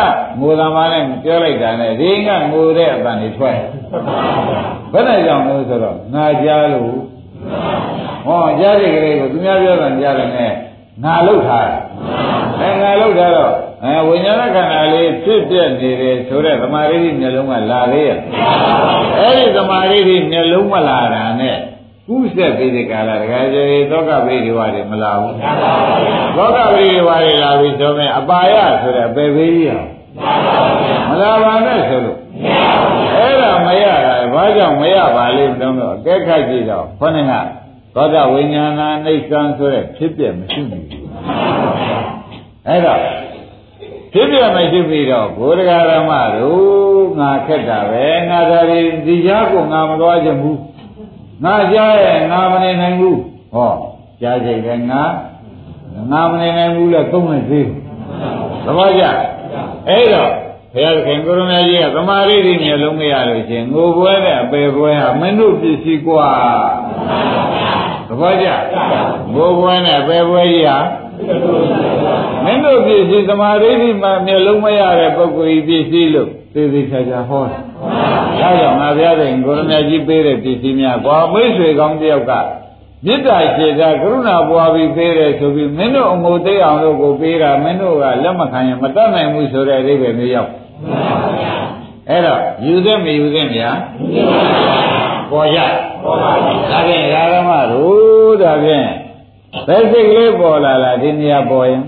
[0.40, 3.58] ငိုသမားနဲ့ပြောလိုက်တာနဲ့ဒီကငိုတဲ့အပန်တွေထွက်
[4.92, 6.90] ဘယ်နဲ့ကြောင့်လို့ဆိုတော့ငါကြားလို့
[8.26, 10.52] ဟောကြားတဲ့ကလေးကိုသူများပြောတာကြားတယ်နဲ့
[11.04, 11.80] ငါလှုပ်ထားတယ်
[12.60, 13.52] အဲငါလှုပ်ထားတော့
[13.84, 18.18] အဲဝိညာဏခန္ဓာလေးဖြစ်ပြနေတယ်ဆိုတော့သမာဓိမျက်လုံးကလာသေးရဲ့
[19.18, 19.98] အဲဒီသမာဓိ
[20.30, 21.56] မျက်လုံးမလာတာနဲ့
[22.08, 25.34] ကုဆက်ပြီးဒီကာလတခါကျရင်သောကပရိဒီဝါတွေမလာဘူး
[26.36, 29.88] သောကပရိဒီဝါတွေလာပြီဆိုရင်အပါယဆိုတဲ့အပေပေးကြီးအောင်
[31.10, 32.18] မလာပါနဲ့ဆိုလို့
[33.16, 37.34] အဲ့ဒါမရတာဘာကြောင့်မရပါလိမ့်တုံးတော့အကဲခတ်ကြည့်တော့ခေါင်းက
[37.94, 40.86] သောတာဝိညာဏအိဋ္ဌံဆိုတဲ့ဖြစ်ပြမရှိဘူး
[42.66, 43.00] အဲ့တော့
[44.12, 50.60] ဖြစ်ပြမရှိပြီးတော့ဘုရားဓမ္မတို့ငါခက်တာပဲငါသာဒီဒီကြားကိုငါမသွားချင်ဘူး
[51.44, 53.20] ငါကြားရဲ့ငါမနေနိုင်ဘူး
[53.54, 53.72] ဟော
[54.22, 55.02] ကြားချိန်ကငါ
[56.12, 57.68] ငါမနေနိုင်ဘူးလဲသုံးလိုက်သေး
[58.64, 59.04] သဘောကျ
[59.88, 60.30] အဲ့တော့
[60.75, 66.29] ဘုရားသခင်ကိုရမကြီးကသမာဓိတွေမျိုးလုံးမရလို့ရှင်ငိုပွဲနဲ့အပေပွဲဟာမင်းတို့ပစ္စည်းกว่า
[68.07, 68.47] သဘောကျ
[69.35, 70.77] ငိုပွဲနဲ့အပေပွဲကြီးဟာ
[72.43, 77.61] မင်းတို့ပစ္စည်းသမာဓိတွေမှာမျိုးလုံးမရတဲ့ပုဂ္ဂိုလ်ကြီးပစ္စည်းလို့သေသေးချာချာဟောတယ်
[78.39, 82.33] ဒါကြောင့်ငါဘုရားသခင်ကိုရမကြီးပေးတဲ့ပစ္စည်းများကွာမိတ်ဆွေကောင်းတယောက်က
[83.05, 90.49] မေတ္တာရှိတာကရုဏာပွားပြီးပေးတယ်ဆိုပြီးမင်းတို့အငိုသိအောင်လို့ကိုပေးတာမင်းတို့ကလက်မခံရင်မတတ်နိုင်ဘူးဆိုတဲ့အဓိပ္ပာယ်မျိုးရောက်
[92.08, 93.76] အဲ့တော့ယူသက်မယူသက်များ
[95.30, 95.58] ပေါ်ကြ
[96.04, 98.88] ပေါ်ပါဘူးဒါဖြင့်ဓမ္မတို့ဒါဖြင့်
[99.66, 101.82] ဘယ်စိတ်ကလေးပေါ်လာလားဒီနေရာပေါ်ရင်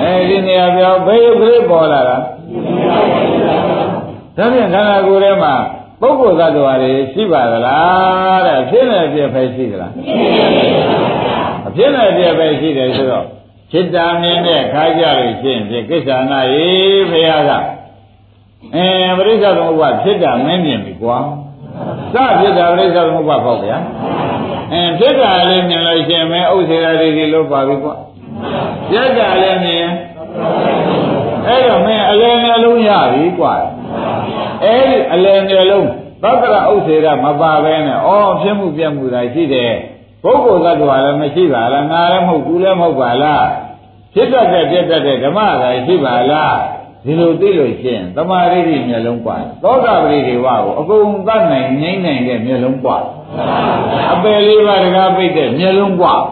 [0.00, 2.22] အဲဒီနေရာပြောဘယ်ရုပ်ကလေးပေါ်လာလား
[4.36, 5.54] ဒါဖြင့်ခန္ဓာကိုယ်ထဲမှာ
[6.00, 9.92] ပုဂ္ဂိုလ်သတ္တဝါတွေရှိပါသလားတဲ့အဖြစ်နဲ့အပြည့်ပဲရှိသလား
[11.68, 13.26] အဖြစ်နဲ့အပြည့်ပဲရှိတယ်ဆိုတော့
[13.76, 16.68] จิตတာမြင်တဲ့ခါကြလို့ရှိရင်ဒီကိစ္ဆာနာရေ
[17.10, 17.50] ဘုရားက
[18.74, 21.18] အဲပရိစ္ဆေသမုပ္ပါဖြစ်တာမင်းမြင်ပြီကွာ
[22.14, 23.76] စဖြစ်တာပရိစ္ဆေသမုပ္ပါပေါ့ဗျာ
[24.72, 27.94] အဲဖြစ်တာလေးမြင်လို့ရှိရင်မင်းဥစ္စေရာတွေဒီလိုပါပြီကွာ
[28.90, 29.86] ပြက်တာလည်းမြင်
[31.46, 33.54] အဲ့တော့မင်းအလယ်နှလုံးရပြီကွာ
[34.64, 35.88] အဲ့ဒီအလယ်နှလုံး
[36.22, 38.10] သတ္တရဥစ္စေရမပါပဲနဲ့ဩ
[38.40, 39.74] ဖြစ်မှုပြက်မှုတာရှိတယ်
[40.22, 43.46] ပုဂ္ဂိုလ်သတ္တဝါလည်းမရှိပါလားငါလည်းမဟုတ်ဘူးလည်းမဟုတ်ပါလား
[44.14, 46.56] ဖြစ်တတ်တဲ့ပြတ်တတ်တဲ့ဓမ္မသာရှိပါလား
[47.04, 53.04] ဒီလိုသိလို့ရှိရင်တမာရိတိမျက်လုံးပွားသောတာပတိတွေဝကိုအကုန်သတ်နိုင်နိုင်နိုင်တဲ့မျက်လုံးပွား
[54.12, 56.22] အပယ်လေးပါးတကားပိတ်တဲ့မျက်လုံးပွား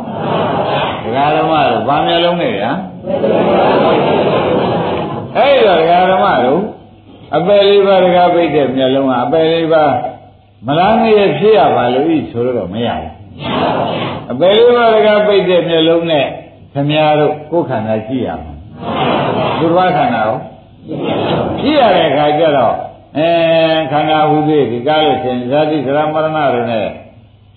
[1.05, 2.73] ဒကာဓမ္မတို့ဗာမျက်လုံးနဲ့ဗျာ
[5.37, 6.63] အဲ့တော့ဒကာဓမ္မတို့
[7.37, 9.93] အပယ်လေးပါးတကားပိတ်တဲ့မျက်လုံးကအပယ်လေးပါး
[10.67, 13.11] မလားငရဲ့ဖြစ်ရပါလို့ဤဆိုတော့မရဘူး
[14.33, 16.27] အပယ်လေးပါးတကားပိတ်တဲ့မျက်လုံးနဲ့
[16.73, 18.55] ခမည်းတော်ကိုယ်ခန္ဓာကြည့်ရမှာ
[19.59, 20.39] ဘုရားခန္ဓာရော
[21.61, 22.77] ကြည့်ရတဲ့အခါကျတော့
[23.19, 23.29] အဲ
[23.93, 26.89] ခန္ဓာဟုသေးဒီကားလို့ရှင်ဇာတိသရမရဏတွေနဲ့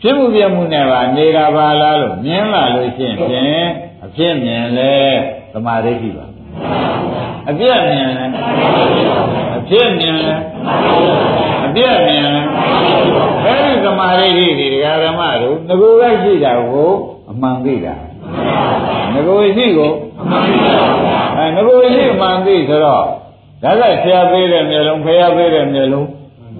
[0.01, 3.67] ဖြစ်မှုပြမှုနဲ့ပါနေတာပါလားလို့မြင်လာလို့ရှိရင်ဖြင့်
[4.05, 4.93] အဖြစ်မြင်လဲ
[5.53, 6.25] သမာဓိရှိပါ
[7.49, 8.25] အပြည့်မြင်လဲ
[9.57, 10.35] အဖြစ်မြင်လဲ
[11.65, 12.41] အပြည့်မြင်လဲ
[13.45, 16.91] အဲဒီသမာဓိရှိဒီဒကာဓမ္မတို့ငကိုယ်ကရှိတာကို
[17.31, 17.95] အမှန်သိတာ
[19.13, 19.91] ငကိုယ်ရှိကို
[21.37, 23.05] အဲငကိုယ်ရှိအမှန်သိဆိုတော့
[23.63, 26.07] ဒါကဆရာပေးတဲ့မျိုးလုံးဖရာပေးတဲ့မျိုးလုံး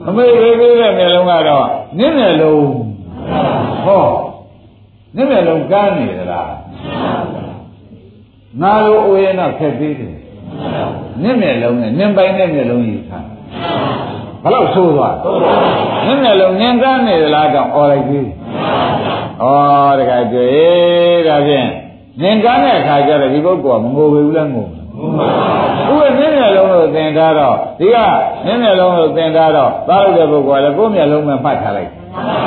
[0.08, 1.68] အမေပေးပေးတဲ့မျိုးလုံးကတော့
[1.98, 2.68] နင်းမျက်လုံး
[3.86, 4.06] ဟော
[5.16, 6.52] နင်းမျက်လုံးကန်းနေသလား
[8.62, 10.16] ငါလိုအိုရင်တော့ခက်သေးတယ်
[11.24, 13.20] နင်းမျက်လုံးနဲ့နင်းပိုင်တဲ့မျက်လုံးကြီးခံ
[14.44, 15.16] ဘယ်တော့ဆိုးသွား
[16.06, 18.28] နင်းမျက်လုံးနင်းကန်းနေသလားတော့អော်လိုက်သေး
[19.42, 19.46] ဩ
[20.00, 21.68] တခါတွေ့ဒါဖြင့်
[22.22, 24.68] နင်းကန်းတဲ့အခါကျတော့ဒီပုဂ္ဂိုလ်ကမငိုဘူးလားငို
[25.88, 27.98] ဘူးဥပ္ပမျက်မျက်လုံးလို့သင်ထားတော့ဒီက
[28.46, 31.92] မျက်မျက်လုံးလို့သင်ထားတော့သားလို့တဲ့ပုဂ္ဂိုလ်ကလည်းကိုယ်မျက်လုံးပဲမှတ်ထားလိုက်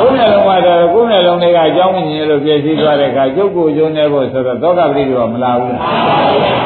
[0.01, 5.83] ကိုယ်မျက်လုံးမှတ်ထားတော့ကိုယ်မျက်လုံးတွေကအကြောင်းမြင်လို့ပြည့်စည်သွားတဲ့အခါကျုပ်ကိုယ်ကျုံနေဖို့ဆိုတော့သောကပတိတွေကမလာဘူးလား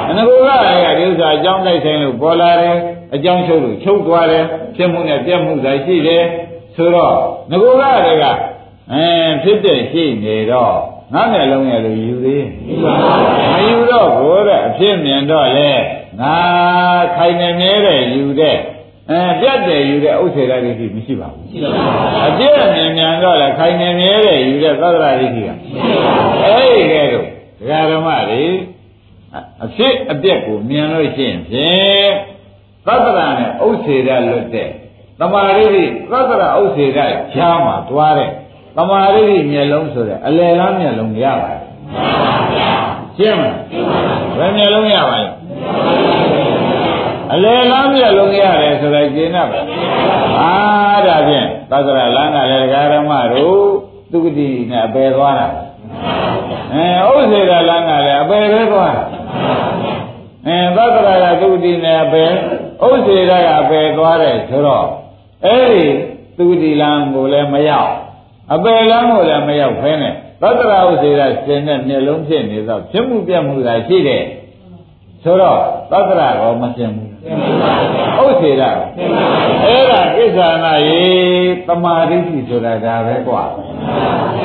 [0.09, 2.77] အနကူကလည်းဒီဥစ္စာအကြောင်းတိုက်ဆိုင်လို့ပေါ်လာတယ်
[3.15, 4.45] အကြောင်းချုပ်လို့ချုပ်သွားတယ်
[4.77, 6.23] ဖြစ်မှုနဲ့ပြတ်မှုသာရှိတယ်
[6.77, 7.15] ဆိုတော့
[7.51, 8.25] ငကူကတွေက
[8.91, 9.07] အဲ
[9.43, 10.77] ဖြစ်တဲ့ရှိနေတော့
[11.15, 12.47] ငါမျက်လုံးရဲ့လို့ယူသေး
[13.53, 15.71] မယူတော့ဘိုးတဲ့အဖြစ်မြင်တော့လေ
[16.21, 16.37] ငါ
[17.17, 18.57] ခိုင်နေမြဲတဲ့ယူတဲ့
[19.11, 21.47] အဲပြတ်တယ်ယူတဲ့ဥစ္စေရဒိဋ္ဌိမရှိပါဘူး
[22.27, 25.49] အပြည့်မြင်မြန်တော့လေခိုင်နေမြဲတဲ့ယူတဲ့သဒ္ဒရာဒိဋ္ဌိက
[26.43, 27.27] အဲ့ဒီကဲတော့
[27.59, 28.45] ဒကာဓမ္မတွေ
[29.65, 32.13] အဖြစ်အပြက်ကိုမြင်လို့ရှိရင်ဖြင့်
[32.87, 34.69] သတ္တရာနဲ့ဥစ္စေရလွတ်တဲ့
[35.21, 36.99] တမာရိတိသတ္တရာဥစ္စေရ
[37.35, 38.31] ရှားမှာတွားတဲ့
[38.77, 41.61] တမာရိတိမျက်လုံးဆိုတဲ့အလယ်လားမျက်လုံးရပါတယ်
[43.19, 43.57] ရှင်းမလား
[44.39, 45.31] ဘယ်မျက်လုံးရပါလဲ
[47.35, 49.49] အလယ်လားမျက်လုံးရတယ်ဆိုတော့ကျင်းတော့
[50.41, 50.53] အာ
[51.07, 53.61] ဒါဖြင့်သက္ကရာလမ်းကလည်းဒကာရမတို့
[54.11, 55.47] သူကတိနဲ့အပယ်သွားတာ
[56.75, 59.05] အဲဥစ္စေရလမ်းကလည်းအပယ်ပဲသွားတာ
[60.47, 62.31] အဲသက္ကရာကသူကတိနဲ့အပယ်
[62.85, 64.87] ဥစ္စေရကအပယ်သွားတယ်ဆိုတော့
[65.47, 65.87] အဲ့ဒီ
[66.37, 67.93] သူကတိလမ်းကိုလည်းမရောက်
[68.55, 74.25] အပယ်လမ်းကိုလည်းမရောက်ဖဲနဲ့သတ္တရာဥစေရရှင်တဲ့မျက်လုံးဖြစ်နေသောဖြစ်မှုပြတ်မှုသာရှိတယ်
[75.23, 75.59] ဆိုတော့
[75.91, 78.63] သတ္တရာကောမရှင်ဘူးဥစေရ
[79.65, 81.03] အဲ့ဒါကိစ္ဆာနာယေ
[81.67, 83.43] တမာဒိဋ္ဌိဆိုတာဒါပဲကွာ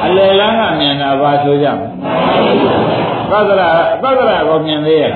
[0.06, 1.92] အလယ်လန်းကမြင်တာပါဆိုကြမယ်
[3.32, 3.70] သတ္တရာ
[4.04, 5.14] သတ္တရာကောမြင်သေးရဲ့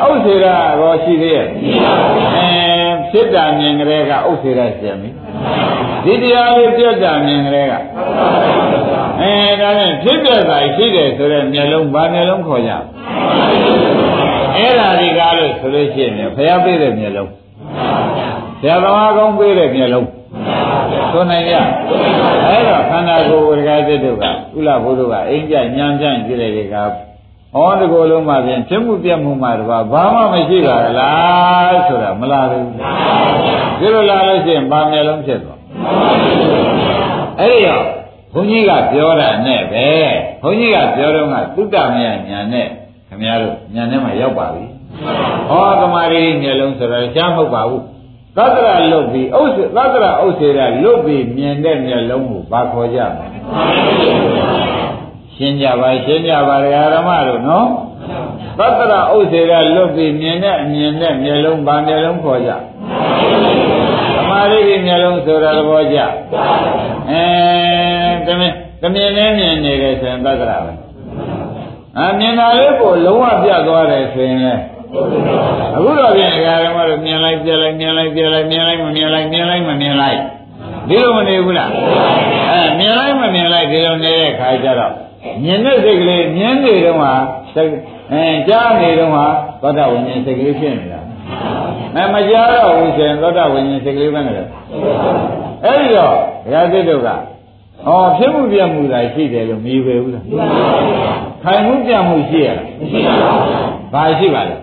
[0.00, 0.46] အဲဥစေရ
[0.80, 2.77] ကောရှိသေးရဲ့အဲဖြ
[3.18, 5.10] စ်တာမြင်ကြတဲ့ကဥစေရရှင်ပြီ
[6.04, 7.72] ဒီတရားလေးပြတ်တာမြင်ကြတဲ့က
[9.20, 12.72] အဲဒါနဲ့ဖြစ်ပြတာရှိတယ်ဆိုတော့မျက်လုံးဘာမျက်လုံးခေါ်ကြ
[14.56, 17.30] အဲ့ဒါဒီကားလို့ဆိုလို့ရှိရင်ဘုရားပေးတဲ့မျက်လုံး
[18.60, 20.08] ဆရာသမားကောင်းပေးတဲ့မျက်လုံး
[21.12, 21.54] ဆိုနိုင်ရ
[22.46, 24.24] အဲ့တော့ခန္ဓာကိုယ်ဝိကာသစ်တို့က
[24.58, 26.76] ဥလဘုဒ္ဓကအိမ်ကြညံပြန့်ကြည့်လိုက်တဲ့က
[27.54, 32.68] ဟောတကောလုံးမှာပြင်ဖြစ်မှုပြတ်မှုမှာတပါဘာမှမရှိပါလားဆိုတာမလားဘူး
[33.78, 35.58] ဒီလိုလာလို့ရှိရင်ဘာမျက်လုံးဖြစ်သွား
[37.40, 37.84] အဲ့ဒီတော့
[38.32, 39.88] ဘုန်းကြီးကပြောတာနဲ့ပဲ
[40.42, 42.66] ဘုန်းကြီးကပြောတော့ကသုတ္တမယညာနဲ့
[43.08, 44.64] ခင်ဗျားတို့ညာနဲ့မှရောက်ပါပြီ
[45.48, 47.82] ဟောသမာဓိမျက်လုံးဆိုတော့ရှားမဟုတ်ပါဘူး
[48.36, 54.37] သတ္တရလွတ်ပြီးဥစ္စေသတ္တရဥစ္စေရလွတ်ပြီးမြင်တဲ့မျက်လုံးကိုဘာခေါ်ကြမလဲ
[55.38, 56.56] ရှင်းကြပါရှင်းကြပါ
[56.94, 57.68] ဓမ္မတို့နော်
[58.58, 62.56] သတ္တရဥစ္စေရလွတ်ပြီးမြင်တဲ့အမြင်တဲ့မျက်လုံးဘာမျက်လုံးခေါ်ကြသ
[64.28, 65.98] မာဓိမျက်လုံးဆိုတာသဘောကျ
[67.10, 67.22] အဲ
[68.26, 70.72] တမင်တမင်နဲ့မြင်နေတယ်ဆိုရင်သတ္တရပဲ
[71.98, 74.62] အမြင်တာလေးကိုလုံးဝပြတ်သွားတယ်ဆိုရင်လည်း
[75.74, 80.18] အခုတော့ပြင်ဒကာရမတို့မြင်လိုက်ပြလိုက်မြင်လိုက်ပြလိုက်မြင်လိုက်မမြင်လိုက်မြင်လိုက်မမြင်လိုက်
[80.88, 81.70] ဒီလိုမနေဘူးလား
[82.50, 85.07] အဲမြင်လိုက်မမြင်လိုက်ဒီလိုနေတဲ့ခါကျတော့
[85.42, 87.12] မြင်တဲ့စိတ်ကလေးမြင်နေတော့ဟာ
[88.12, 89.24] အဲကြားနေတော့ဟာ
[89.62, 91.00] သောတာဝိညာဉ်စိတ်ကလေးဖြစ်နေတာ
[91.94, 94.48] အဲမကြားတော့ဘူးဆိုရင်သောတာဝိညာဉ်စိတ်ကလေးပဲနေတယ်
[95.64, 96.14] အဲဒီတော့
[96.44, 97.08] ဒကာသစ်တို့က
[97.86, 100.24] ဟောဖြစ်မှုပြမှုသာရှိတယ်လို့မြည်ပဲဘူးလား
[101.44, 104.56] ခိုင်မှုပြမှုရှိရလားမရှိပါဘူးဘာရှိပါလဲ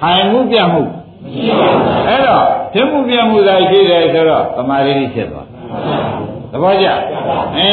[0.00, 5.46] ခိုင်မှုပြမှုမရှိပါဘူးအဲ့တော့ဖြစ်မှုပြမှုသာရှိတယ်ဆိုတော့သမာဓိဖြစ်သွား
[6.52, 6.86] သဘောကျ
[7.56, 7.70] အဲ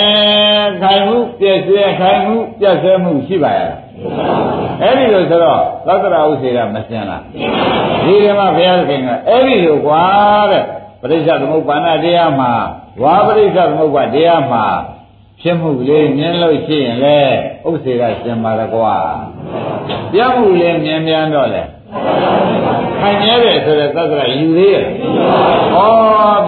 [0.81, 3.71] ခိုင်မှုပြည့်စဲခိုင်မှုပြည့်စဲမှုရှိပါရဲ့
[4.81, 7.21] အဲ့ဒီလိုဆိုတော့သတ္တရာဥစေကမစင်လား
[8.05, 10.03] ဒီကမှာဘုရားသခင်ကအဲ့ဒီလိုကွာ
[10.51, 10.63] တဲ့
[11.01, 12.51] ပရိစ္ဆသမုပ္ပါဏတရားမှာ
[13.03, 14.65] ဝါပရိစ္ဆသမုပ္ပါတရားမှာ
[15.41, 17.19] ဖြစ်မှုလေးမြင်လို့ရှိရင်လေ
[17.67, 18.97] ဥစေကစင်ပါရကွာ
[20.13, 21.63] ပြမှုလေးမြင်မြန်တော့လေ
[23.01, 24.87] ခိုင်မြဲတယ်ဆိုတဲ့သတ္တရာယူသေးရဲ့ဩ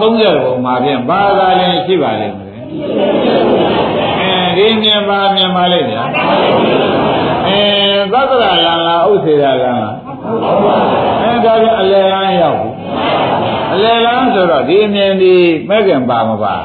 [0.00, 2.50] ဘုံမှာဖြင့်ဘာသာလည်းရှိပါလိမ့်မယ်
[4.20, 6.04] အဲဒီမြင်ပါမြင်ပါလိမ့်ဗျာ
[7.46, 7.62] အဲ
[8.12, 9.96] သတ္တရာလန်လားဥစေရာလန်လား
[11.22, 12.74] အဲဒါပြန်အလယ်လန်းရောက်ဘူး
[13.74, 15.34] အလယ်လန်းဆိုတော့ဒီအမြင်ဒီ
[15.68, 16.56] မဲ့ခင်ပါမပါ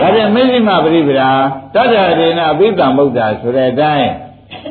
[0.00, 1.30] ဒါပြန်မဇ္ဈိမပရိပဒါ
[1.74, 4.10] တတ္တရေနအဘိဓမ္မုဒ္ဒါဆိုတဲ့အတိုင်း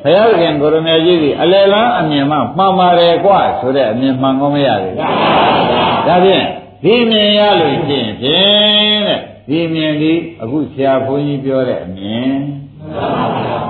[0.03, 6.45] ဘုရားခင်ကိုရမေကြီးဒီအလယ်လန်းအမြင်မှမှန်ပါတယ်ကွဆိုတဲ့အမြင်မှန်ကောင်းမရဘူးဒါဖြင့်
[6.83, 9.19] ဒီမြင်ရလို့ရှိရင်ဖြင့်တဲ့
[9.49, 12.35] ဒီမြင်ဒီအခုဆရာဘုန်းကြီးပြောတဲ့အမြင်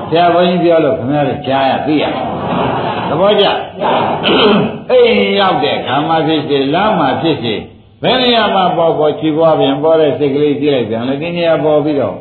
[0.09, 2.03] ဆရာဘုန်းကြီးပြောလို့ခင်ဗျားတို့ကြားရသိရ
[3.09, 3.45] သဘောကျ
[4.89, 7.55] အိမ်ရောက်တဲ့ခါမှဖြစ်စေလမ်းမှဖြစ်စေ
[8.03, 12.15] ဘယ်နေရာမှာပေါ်ပေါ်ခြေပွားပြန်ပေါ်တဲ့စိတ်ကလေးကြည့်လိုက်ပြန်လေဒီနေရာပေါ်ပြီးတော့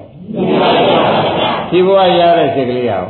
[1.71, 3.09] ခြေပွားရတဲ့စိတ်ကလေးရအောင်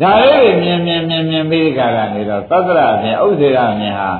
[0.00, 4.10] ဒါလေးတွေမြင်မြင်မြင်မြင်ပြီးကြတာနေတော့သတ္တရအမြင်ဥစ္စေရအမြင်ဟာ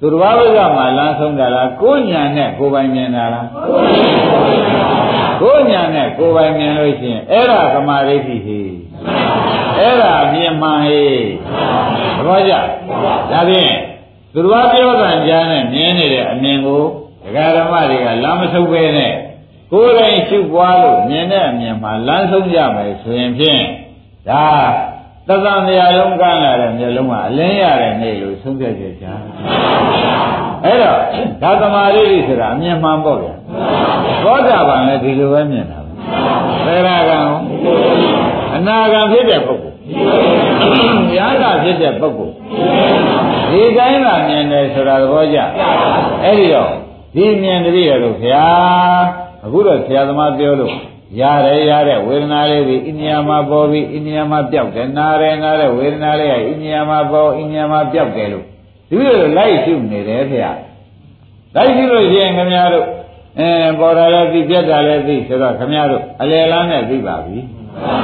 [0.00, 3.46] သူတော်ဘာဝကမှလမ်းဆုံးတာလားကိုညာနဲ့ကိုပိုင်မြင်တာလား
[5.40, 8.60] ကိုညာနဲ့ကိုပိုင်မြင်လို့ရှိရင်အဲ့ဒါသမာဓိဋ္ဌိဟိ
[9.78, 11.02] အဲ့ဒါမြင်မှန်ဟိ
[12.16, 12.52] သဘောကျ
[13.30, 13.72] ဒါဖြင့်
[14.32, 16.82] သူတော်ဘာပြောတာကြားနဲ့မြင်နေတဲ့အမြင်ကို
[17.24, 19.12] ဒကာဓမ္မတွေကလမ်းမဆုပ်ပဲနဲ့
[19.72, 23.62] ကိုယ်တိုင်ရှုပွားလို့မြင်တဲ့အမြင်မှာလမ်းဆုံးကြမယ်ဆိုရင်ဖြင့်
[24.28, 24.44] ဒါ
[25.28, 29.12] သတ္တန်တရားလုံးကမ်းလာတဲ့မျိုးလုံးကအလင်းရတဲ့နေ့လို့ဆုံးဖြတ်ချက်ချာ
[30.64, 30.98] အဲ့တော့
[31.42, 33.34] ဒါသမာဓိဆိုတာအမြင်မှန်ပေါ့ဗျာ
[34.24, 37.20] သောတာပန်လည်းဒီလိုပဲမြင်တာပဲသရဂံ
[38.54, 39.76] အနာဂံဖြစ်တဲ့ပုဂ္ဂိုလ်
[41.14, 42.34] ညာကဖြစ်တဲ့ပုဂ္ဂိုလ်
[43.50, 45.38] ဒီတိုင်းကမြင်တယ်ဆိုတာသဘောကျ
[46.22, 46.72] အဲ့ဒီတော့
[47.14, 48.46] ဒီမြင်တည်းရလို့ဗျာ
[49.46, 50.72] အခုတော့ဆရာသမားပြောလို့
[51.20, 58.44] ရတယ်ရတဲ့ဝေဒနာလေးဒီအိညာမှာပေါ်ပြီးအိညာမှာပြောက်တယ်နားတယ်နားတဲ့ဝေဒနာလေးကအိညာမှာပေါ်အိညာမှာပြောက်တယ်လို့
[58.90, 60.38] ဒီလိုလိုက်ရှုနေတယ်ဖေ။
[61.56, 62.86] လိုက်ရှုလို့ရှိရင်ခင်ဗျားတို့
[63.38, 67.38] အဲပေါ်တာလည်းသိပြတ်တာလည်းသိဆိုတော့ခင်ဗျားတို့အလယ်လန်းနဲ့သိပါပြီ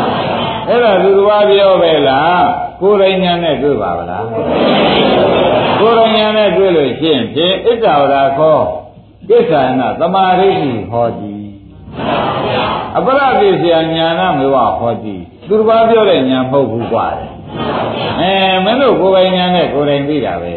[0.68, 2.47] ။အဲ့တော့သူတော်ပြောပဲလား
[2.80, 4.24] ကိုယ်တိုင်ညာနဲ့တွေ့ပါဗလား။
[5.80, 8.61] ကိုယ်တိုင်ညာနဲ့တွေ့လို့ရှိရင်ဖြင့်ဣဒ္ဓဝရခော
[9.29, 10.51] တိစ္ဆာနာသမာဓိ
[10.91, 11.37] ဟောတိ
[12.99, 15.16] အပရသေဆရာညာနာမေဝဟောတိ
[15.49, 17.07] သူတစ်ပါးပြောတဲ့ညာမဟုတ်ဘူးကွာ
[18.20, 18.31] အဲ
[18.64, 20.53] မင်းတို့ကိုယ်ပိုင်ညာနဲ့ကိုယ်တိုင်သိတာပဲ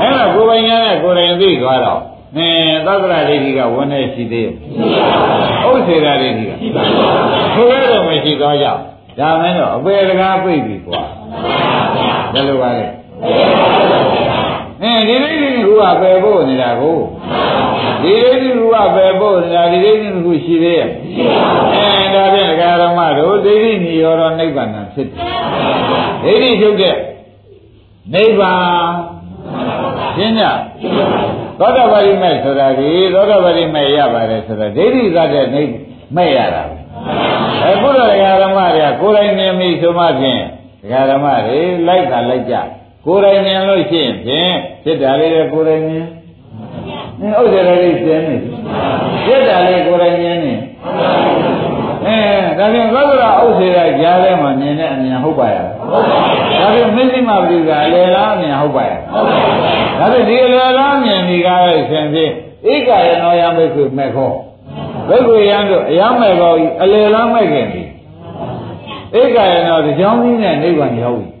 [0.00, 2.00] အဲ့တော့ကိုယ်ပိုင်ညာနဲ့ကိုယ်တိုင်သိသွားတော့
[2.36, 2.48] အဲ
[2.86, 4.48] သက္ကရာဒိဋ္ဌိကဝန်နေရှိသေး
[5.66, 6.52] ဥစ္စေရာဒိဋ္ဌိက
[7.54, 8.82] ဆိုရတော့မရှိသောကြောင့်
[9.18, 11.02] ဒါမင်းတို့အပေတကားပြိပြီကွာ
[12.32, 12.86] ဘယ်လိုပါလဲ
[14.82, 16.98] အင်းဒီဒိဋ္ဌိကကပယ်ဖို့နေတာကို
[18.02, 20.88] ဒီဒိဋ္ဌိကပယ်ဖို့နေတာဒီဒိဋ္ဌိကရှိသေးရဲ့
[21.74, 25.24] အဲဒါဖြင့်ဒကာရမတို့ဒိဋ္ဌိနိရောဓနိဗ္ဗာန်ဖြစ်တယ်
[26.24, 26.96] ဒိဋ္ဌိချုပ်တဲ့
[28.14, 28.88] နိဗ္ဗာန်
[30.16, 30.44] ရှင်းကြ
[31.58, 35.72] သောတာပတိမဲ့ဆိုတာဒီသောတာပတိမဲ့ရပါတယ်ဆိုတာဒိဋ္ဌိကတဲ့နိဗ္ဗ
[36.16, 36.62] မဲ့ရတာ
[37.64, 40.42] အခုတော့ဒကာရမတွေကကိုယ်တိုင်မြင်ပြီဆိုမှဖြင့်
[40.82, 42.56] ဒကာရမတွေလိုက်တာလိုက်ကြ
[43.08, 44.52] ကိုယ်တိုင်မြင်လို့ရှိရင်ဖြင့်
[44.84, 46.06] ဖြစ်တာလေးကိုယ်တိုင်မြင်
[47.20, 48.36] အင်းဥစ္စာလေးကျင်းနေ
[49.24, 50.54] ဖြစ်တာလေးကိုယ်တိုင်မြင်နေ
[52.06, 52.18] အဲ
[52.58, 58.98] ဒါပြန်သောတာဥစ္စာကြားထဲမှာမြင်တဲ့အမြင်ဟုတ်ပါရဲ့ဒါပြန်မသိမှပြီကအလေလားအမြင်ဟုတ်ပါရဲ့
[59.98, 62.32] ဒါပြန်ဒီအလေလားအမြင်ဒီကားရဲ့ဆင်ဖြင့်
[62.72, 64.34] ဧကရနောယမိတ်ဆွေမဲ့ခေါ်
[65.08, 67.82] ဘိက္ခုယံတို့အယမဲ့ကောဤအလေလားမဲ့ခင်ပြီ
[69.20, 71.37] ဧကရနောဒီကြောင်းကြီးနဲ့နိဗ္ဗာန်ရောက်ပြီ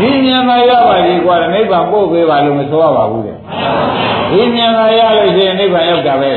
[0.00, 3.36] ဒီဉာဏ်မှာရပါပြီကွာနိဗ္ဗာန်ပို့ပေးပါလို့မဆိုရပါဘူးတဲ့
[4.30, 6.32] ဒီဉာဏ်မှာရလို့ရှိရင်နိဗ္ဗာန်ရောက်တာပဲ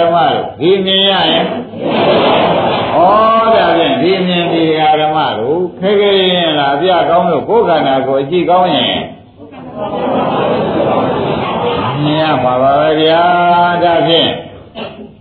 [0.00, 1.44] ဓမ္မတို့ဒီမြင်ရရင်
[2.94, 2.98] ဩ
[3.54, 4.62] ဒါဖြင့်ဒီမြင်ဒီ
[5.00, 8.94] ဓမ္မတို့ခဲခဲရင်လားအပြကောင်းလို့ကိုယ်ခန္ဓာကိုအကြည့်ကောင်းရင်
[12.02, 13.22] မြင်ရပါပါပဲဗျာ
[13.82, 14.30] ဒါဖြင့်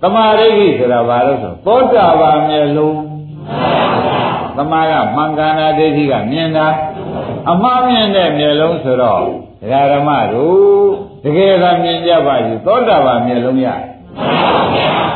[0.01, 2.99] သမာဓိဋ္ဌိဆိုတာဘာလို့ဆိုသောတာပန်မျက်လုံး
[4.61, 6.67] သမာကမင်္ဂန္ဓာဒိဋ္ဌိကမြင်တာ
[7.51, 9.21] အမှားမြင်တဲ့မျက်လုံးဆိုတော့
[9.61, 10.89] ဒကာဓမ္မတို့
[11.23, 13.67] တကယ်ကမြင်ကြပါပြီသောတာပန်မျက်လုံးရ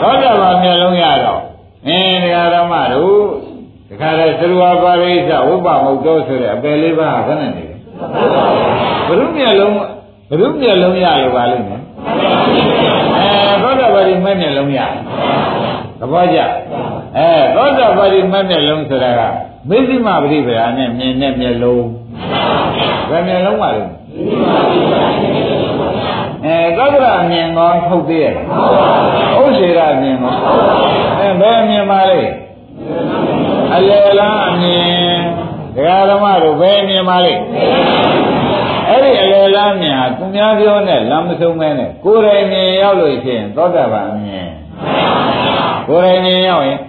[0.02, 1.41] သောတာပန်မျက်လုံးရတော့
[1.88, 3.24] အင်းဒကာဓမ္မတို့
[3.89, 7.70] ဒကာရသရဝပါရိသဝိပမုတ်တော်ဆိုတဲ့အပယ်လေးပါးခဏနေတယ်
[9.08, 9.74] ဘုရုမျက်လုံး
[10.30, 11.82] ဘုရုမျက်လုံးရလို့ပါလိမ့်မယ်
[13.18, 14.06] အဲသောတာပန်
[14.41, 15.64] မျက်လုံးရသ
[16.12, 16.39] ဘောကျ
[17.18, 19.22] အဲသောတာပတိမတ်မျက်လုံးဆိုတာက
[19.70, 21.86] မေဇိမပရိပရာနဲ့မြင်တဲ့မျက်လုံး
[23.10, 23.84] ဘယ်မျက်လုံးပါလဲ
[26.45, 28.34] အဲသောတာအမြင်ကောထုတ်သေးရဲ့
[29.39, 30.34] ဥစ္စေရအမြင်ကော
[31.20, 32.22] အဲဘယ်အမြင်ပါလဲ
[33.76, 35.18] အလယ်လားအမြင်
[35.76, 37.34] ဒကာဓမ္မတို့ဘယ်အမြင်ပါလဲ
[38.89, 44.49] အဲ့ဒီအလယ်လားမြင်ဟာသူများပြောနဲ့လမ်းမဆုံးမဲနဲ့ကိုယ်တိုင်မြင်ရောက်လို့ရှိရင်သောတာပန်အမြင်
[45.88, 46.80] ကိုယ်တိုင်မြင်ရောက်ရင်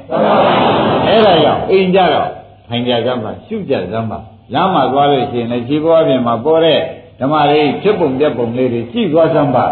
[1.07, 2.31] အဲ့ဒါကြောင့်အိမ်ကြတော့
[2.69, 4.19] ထိုင်ကြစမ်းပါရှုကြစမ်းပါ
[4.53, 6.81] လမ်းမှာသွားလို့ရှိရင်လည်းခြေပေါ်ပြင်မှာပေါ်တဲ့
[7.21, 9.67] ဓမ္မလေးဖြစ်ပုံပြက်ပုံလေးတွေကြည့်သွားစမ်းပါ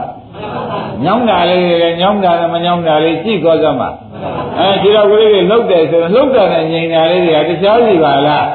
[1.04, 3.90] ညောင်းတာလေးတွေညောင်းတာနဲ့မညောင်းတာလေးကြည့်သွားစမ်းပါ
[4.58, 8.46] အဲခြေတော်ကလေးတွေလှုပ်တယ်ဆိုရင်လှုပ်တာနဲ့ငြိမ်တာလေးတွေကတခြားစီပါလား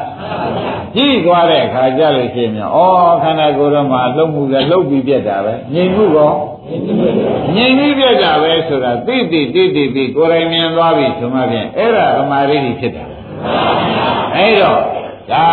[0.95, 2.77] ကြည့်သွားတဲ့အခါကျလို့ရှိရင်ဩ
[3.23, 6.31] ခန္ဓာကိုယ်တော်မှာလှုပ်မှုကလှုပ်ပြီးပြက်တာပဲငြိမ်မှုကော
[7.54, 13.04] ငြိမ်ပြီးပြက်တာပဲဆိုတာသိသိသိသိပြီးကိုယ်တိုင်မြင်သွားပြီဆိုမှဖြင့်အဲ့ဒါသမာဓိဖြစ်တာ
[14.36, 14.80] အဲ့တော့
[15.30, 15.46] ဒါ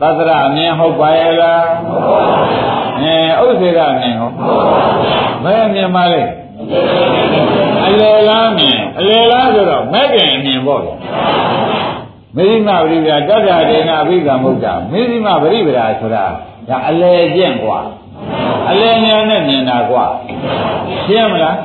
[0.00, 2.18] သတ္တရအမြင်ဟုတ်ပါရဲ့လားဟုတ်ပါ
[3.00, 4.30] ဘူးအဲဥစ္စေကအမြင်ဟော
[5.44, 6.22] ဘယ်အမြင်ပါလဲ
[7.86, 10.82] အလယ်လားမြင်အလယ်လားဆိုတော့မဲ့ခင်အမြင်ပေါ့
[12.36, 16.24] မေဇိမပရိပဒါတတ္တဒေနာအဘိဓမ္မုဒ္ဒမေဇိမပရိပဒါဆိုတာ
[16.68, 17.80] ဒါအလယ်ကျင့်กว่า
[18.69, 20.05] အလယ်ညာနဲ့မြင်တာကွာ
[21.05, 21.55] ရှင်းမလား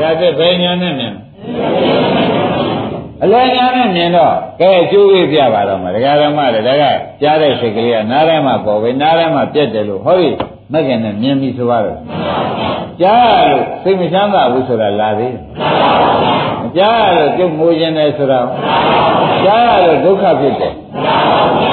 [0.00, 1.14] ဒါကြတဲ့ဘယ်ညာနဲ့မြင်
[3.22, 6.84] အလယ်ညာနဲ့မြင်တော့ကဲအကျိုးပေးပြပါတော့မှာဒကာဓမ္မတွေဒါက
[7.22, 10.30] ကြားတဲ့စိတ်ကလေးကနားထဲမှာပေါ်ပဲနားထဲမှာပြက်တယ်လို့ဟုတ်ပြီ
[10.72, 11.84] မကင်နဲ့မြင်ပြီဆိုတော့
[13.00, 15.42] ကြားရလို့စိတ်မချမ်းသာဘူးဆိုတာလာသေးတယ်
[16.62, 18.46] မကြားရလို့ကျုပ်ငိုခြင်းတယ်ဆိုတော့
[19.44, 20.74] ကြားရလို့ဒုက္ခဖြစ်တယ်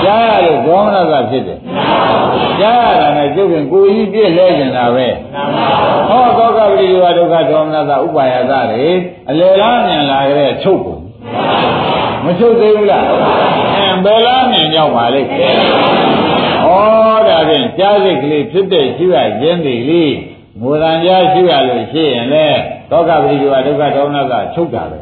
[0.03, 1.59] ကြားရလို့ဒေါမနတာဖြစ်တယ်
[2.61, 5.07] ကြားရတာနဲ့ကျုပ်ကကိုယ်ကြီးပြည့်လဲနေတာပဲ
[6.09, 8.89] ဟောသောကပရိယောဒုက္ခဒေါမနတာဥပါယသတွေ
[9.29, 11.01] အလယ်လားမြင်လာကြတဲ့ချုပ်ကုန်
[12.25, 13.13] မချုပ်သေးဘူးလားအဲ
[14.05, 15.29] ဘယ်လားမြင်ရောက်ပါလိမ့်
[16.65, 16.69] ဩ
[17.27, 20.15] ဒါဖြင့်ကြားစိတ်ကလေးဖြစ်တဲ့ရှိရရင်းတွေလေး
[20.61, 22.47] ငိုတန်ကြားရှိရလို့ရှိရင်လေ
[22.89, 24.99] သောကပရိယောဒုက္ခဒေါမနတာချုပ်တာပဲ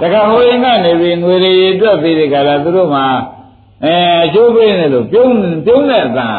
[0.00, 3.06] တခါဟိုရင်ကနေပြီးငွေတွေတွက်ပြီးဒီကလာသူတို့မှာ
[3.84, 5.34] အဲအကျိုးပေးနေလို့ပြုံး
[5.66, 6.38] ပြုံးတဲ့အတန်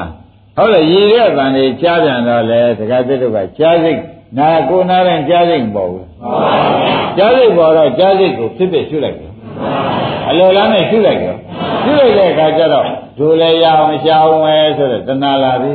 [0.57, 3.99] ဟုတ်လေရည်တဲ့အတန်တွေကြားပြန်တော့လေတခါတည်းတို့ကကြားစိတ်
[4.37, 6.07] နာကိုနာတဲ့ကြားစိတ်မပေါ်ဘူး
[7.17, 9.31] ကြားစိတ်ပေါ်တော့ကြားစိတ်ကိုဖြစ်ဖြစ်ရှုလိုက်တယ်
[10.29, 11.25] အလိုလားနဲ့ရှုလိုက်တ
[11.61, 12.85] ယ်ရှုလိုက်တဲ့အခါကျတော့
[13.17, 15.71] ဒုလည်းရအောင်ရှားအောင်ပဲဆိုတော့တဏှာလာပြီ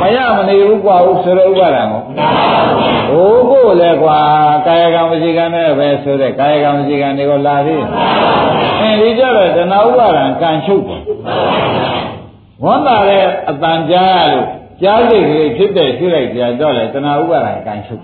[0.00, 4.18] မရမနေဘူးကွာဦးဆိုတော့ဥပါဒံကိုဟိုကိုလည်းကွာ
[4.66, 7.76] ကာယကံဝစီကံနဲ့ပဲဆိုတဲ့ကာယကံဝစီကံတွေကိုလာပြီ
[8.80, 11.02] အဲဒီကြတော့တဏှာဥပါဒံကံချုပ်တယ်
[12.64, 14.46] ဝမ်းသာတဲ့အတန်ကြားရလို့
[14.82, 18.02] ကြားစိတ်ကလေးဖြစ်တဲ့ရှုလိုက်ကြတော့လေတဏှာဥပါဒံကံချုပ်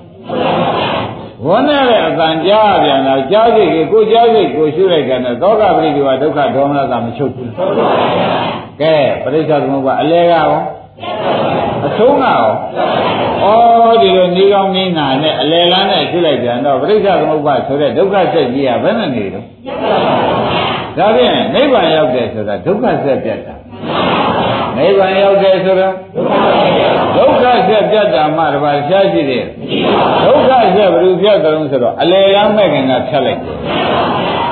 [1.47, 7.51] ဝန်းနဲ့တဲ့အတန်ကြားပြန်တော့ကြားစိတ်ကိုကိုကြားစိတ်ကိုရှုလိုက်ကြတယ်သောကပရိဒီဝဒုက္ခဒေါမနတာမချုပ်ဘူး
[8.81, 10.51] ကဲပရိစ္ဆသမုပ္ပါအလဲကရော
[11.87, 12.45] အဆုံးကရော
[13.85, 19.45] ဩဒီလိုနေကောင်းနေနာနဲ့အလဲလန်းနဲ့ရှုလိုက်ပြန်တော့ပရိစ္ဆသမုပ္ပါဆိုတဲ့ဒုက္ခဆက်ကြီးကဘယ်နဲ့နေတော့
[20.99, 23.55] ဒါဖြင့်နိဗ္ဗာန်ရောက်တယ်ဆိုတာဒုက္ခဆက်ပြတ်တာ
[24.77, 25.89] နိဗ္ဗာန်ရောက်တယ်ဆိုတာ
[27.17, 29.45] ဒုက္ခဆက်ပြတ်တာမှတပါးရှားရှိတယ်
[30.25, 33.57] ဒုက္ခဆက်ဘယ်လိုဖြတ်ကြုံဆိုတော့အလေလမ်းမဲ့ခင်ကဖြတ်လိုက်တယ်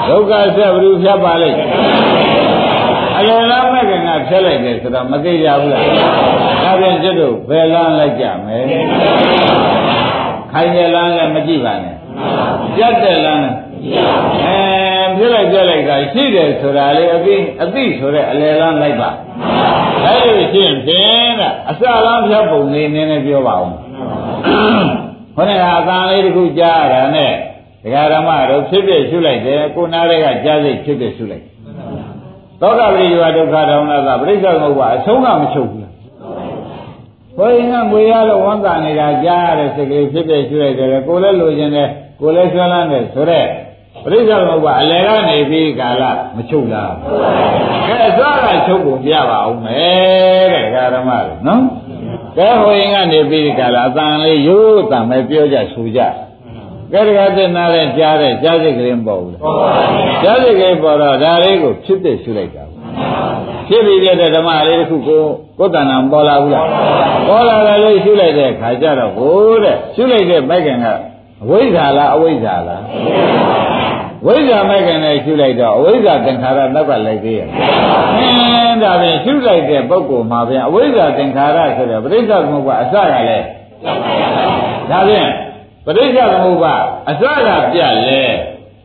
[0.09, 1.59] ဒုက္ခဆက်ဘယ်လိုဖြတ်ပါလိမ့်
[3.19, 5.85] အလေလမ်းမဲ့ခင်ကဖြတ်လိုက်တယ်ဆိုတော့မသိကြဘူးလား
[6.65, 8.65] ဒါပြန်ကျွတ်တို့ဘယ်လမ်းလိုက်ကြမယ်
[10.53, 11.97] ခိုင်တဲ့လမ်းလည်းမကြည့်ပါနဲ့
[12.77, 19.11] ပြတ်တဲ့လမ်းလည်း အဲပြလိုက်ပြလိုက်တာရှိတယ်ဆိုတာလေအသိအသိဆိုတဲ့အလေလမ်းလိုက်ပါ
[20.05, 23.71] အဲ့လိုရှင်းဖြင့်ကအစလမ်းဖြတ်ပုံလေးနည်းနည်းပြောပါဦး
[25.37, 27.33] ခொနဲ့ကအတန်လေးတစ်ခုကြားရတာနဲ့
[27.83, 31.45] ဒကာဓမ္မတို့ဖြစ်ဖြစ်ရှုလိုက်တယ်ကိုနားတွေကကြားစိတ်ဖြစ်ဖြစ်ရှုလိုက်
[32.61, 35.85] သောကပရိယောဒုက္ခဒေါမနတာပြိဿမဟုတ်ပါအဆုံးကမချုပ်ဘူး
[37.39, 41.89] ဘုရင်ကငွေရလို့ဝမ်းသာနေတာကြားရတဲ့စိတ်ကလေးဖြစ်ဖြစ်ရှုလိုက်တယ်ကိုလည်းလိုချင်တယ်
[42.21, 43.47] ကိုလည်းဆွမ်းလန်းတယ်ဆိုတော့
[44.05, 46.03] ပရိစ္ဆေသမုပ္ပါအလယ်ကနေပြီးကာလ
[46.37, 46.93] မချုပ်လား
[47.89, 51.63] ကဲသွားကချုပ်ကိုပြပါအောင်မယ်တဲ့ဓမ္မတွေနော်
[52.37, 56.01] ကဲဟိုရင်ကနေပြီးကာလအတန်လေးရိုးတန်ပဲပြောကြဆိုကြ
[56.93, 59.43] ကဲတကယ်သိနာတဲ့ကြားတဲ့ကြားစိတ်ကလေးမပေါ်ဘူးလား
[60.23, 62.65] ကြားစိတ်ကလေးပေါ်တော့ဒါလေးကိုဖြစ်ဖြစ်ရှုလိုက်တာ
[63.69, 65.23] ဖြစ်ပြီးတဲ့ဓမ္မလေးတစ်ခုကို
[65.59, 66.67] ကိုယ်တဏ္ဍာပေါ်လာဘူးလား
[67.29, 70.87] ပေါ်လာတယ်လို့ရှုလိုက်တဲ့ခါကျတော့ဟိုတဲ့ရှုလိုက်တဲ့ပိုက်ကံက
[71.43, 72.83] အဝိဇ္ဇာလားအဝိဇ္ဇာလား
[74.27, 77.49] ဝိဇ္ဇာမဲ့ခင်နဲ့ရှုလိုက်တော့အဝိဇ္ဇာသင်္ခါရနောက်ကလိုက်သေးရဲ့။
[78.19, 83.47] အင်းဒါဖြင့်ရှုလိုက်တဲ့ပုဂ္ဂိုလ်မှာပြန်အဝိဇ္ဇာသင်္ခါရဆိုတဲ့ပရိစ္ဆေသမုပ္ပါအစကလည်း
[84.91, 85.29] ဒါဖြင့်
[85.87, 86.75] ပရိစ္ဆေသမုပ္ပါ
[87.11, 88.23] အစကပြလဲ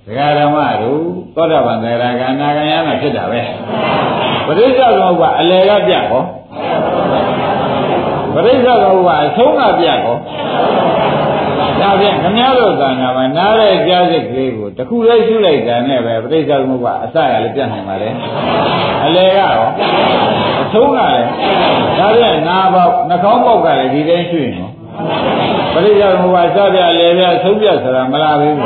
[0.05, 1.01] ဒဒကာဓမ္မတို့
[1.35, 3.41] သောတာပန်သရဂါနာဂယနာဖြစ်တာပဲ
[4.47, 6.23] ပရိစ္ဆေသမုပ္ပါအလယ်ကပြတ်ဟော
[8.33, 10.15] ပရိစ္ဆေသမုပ္ပါအဆုံးကပြတ်ဟော
[11.81, 18.09] ဒါဖြင့်ခမည်းတော်ကံကမှနားတဲ့ကြားစိတ်ကလေးကိုတခုလေးရှုလိုက်တာနဲ့ပဲပရိစ္ဆေသမုပ္ပါအစရလည်းပြတ်နိုင်ပါလေ
[19.05, 19.63] အလယ်ကရော
[20.61, 21.27] အဆုံးကလည်း
[21.97, 24.69] ဒါဖြင့်နာပေါက်နှာခေါင်းပေါက်ကလည်းဒီတိုင်းရှုရင်ရော
[25.73, 28.57] ပရိစ္ဆေသမုပ္ပါစပြလေပြဆုံးပြဆိုတာမလားဘူး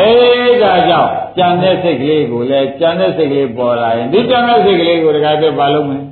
[0.00, 6.02] အေးဒါကြောင့်ကြံတဲ့စိတ်ကလေးကိုလည်းကြံတဲ့စိတ်ကလေးပေါ်လာရင်ဒီကြံတဲ့စိတ်ကလေးကိုတခါတည်းပါလုံးမယ်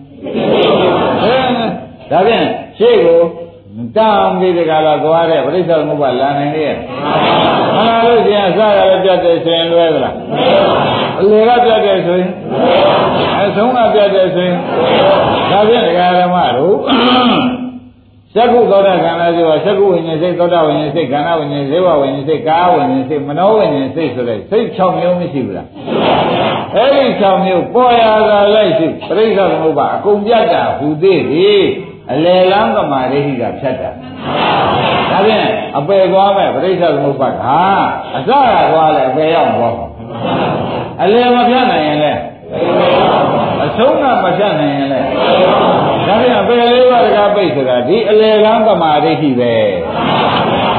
[1.22, 1.36] အဲ
[2.10, 2.46] ဒါဖြင့်
[2.78, 3.20] ရှေ့ကို
[3.96, 6.76] တောင်းပြီးတကလာသွားတဲ့ပရိစ္ဆေသမုပ္ပါလာနိုင်လေရဲ့
[7.76, 10.14] မလာလို့ရှိရင်အစရလည်းပြတ်တယ်ဆိုရင်လွဲသလား
[11.20, 12.30] အလေကပြတ်တယ်ဆိုရင်
[13.40, 14.56] အဆုံးကပြတ်တယ်ဆိုရင်
[15.50, 16.76] ဒါဖြင့်ဒကာဓမ္မတို့
[18.36, 25.68] သက္ကုသောတာခန္ဓာဆိုတာသက္ကုဝိညာဉ်စိတ်သောတာဝိညာဉ်စိတ်ခန္ဓာဝိညာဉ်ဇေဝဝိညာဉ်စိတ်ကာဝိညာဉ်စိတ်မနောဝိညာဉ်စိတ်ဆိုတဲ့စိတ်6မျိုးမရှိဘူးလား
[26.76, 31.64] အဲဒီ6မျိုးပေါ်ရတာလိုက်ရှိပြိဿသမုပ္ပါအကုန်ပြတ်တာဟူသေးသည်
[32.12, 33.90] အလယ်လမ်းကမာရိဟိကဖြတ်တာ
[35.10, 35.48] ဒါဖြင့်
[35.78, 37.32] အပယ်သွားမဲ့ပြိဿသမုပ္ပါက
[38.16, 39.74] အစရသွားလဲအပယ်ရောက်သွား
[41.02, 42.12] အလယ်မဖြတ်နိုင်ရင်လဲ
[43.64, 45.00] အဆုံးကမဖြတ်နိုင်ရင်လဲ
[46.06, 49.52] ဒါပြန်ပယ်လေးပါးတကားပိတ်ဆိုတာဒီအလေကံသမာဓိရှိပဲ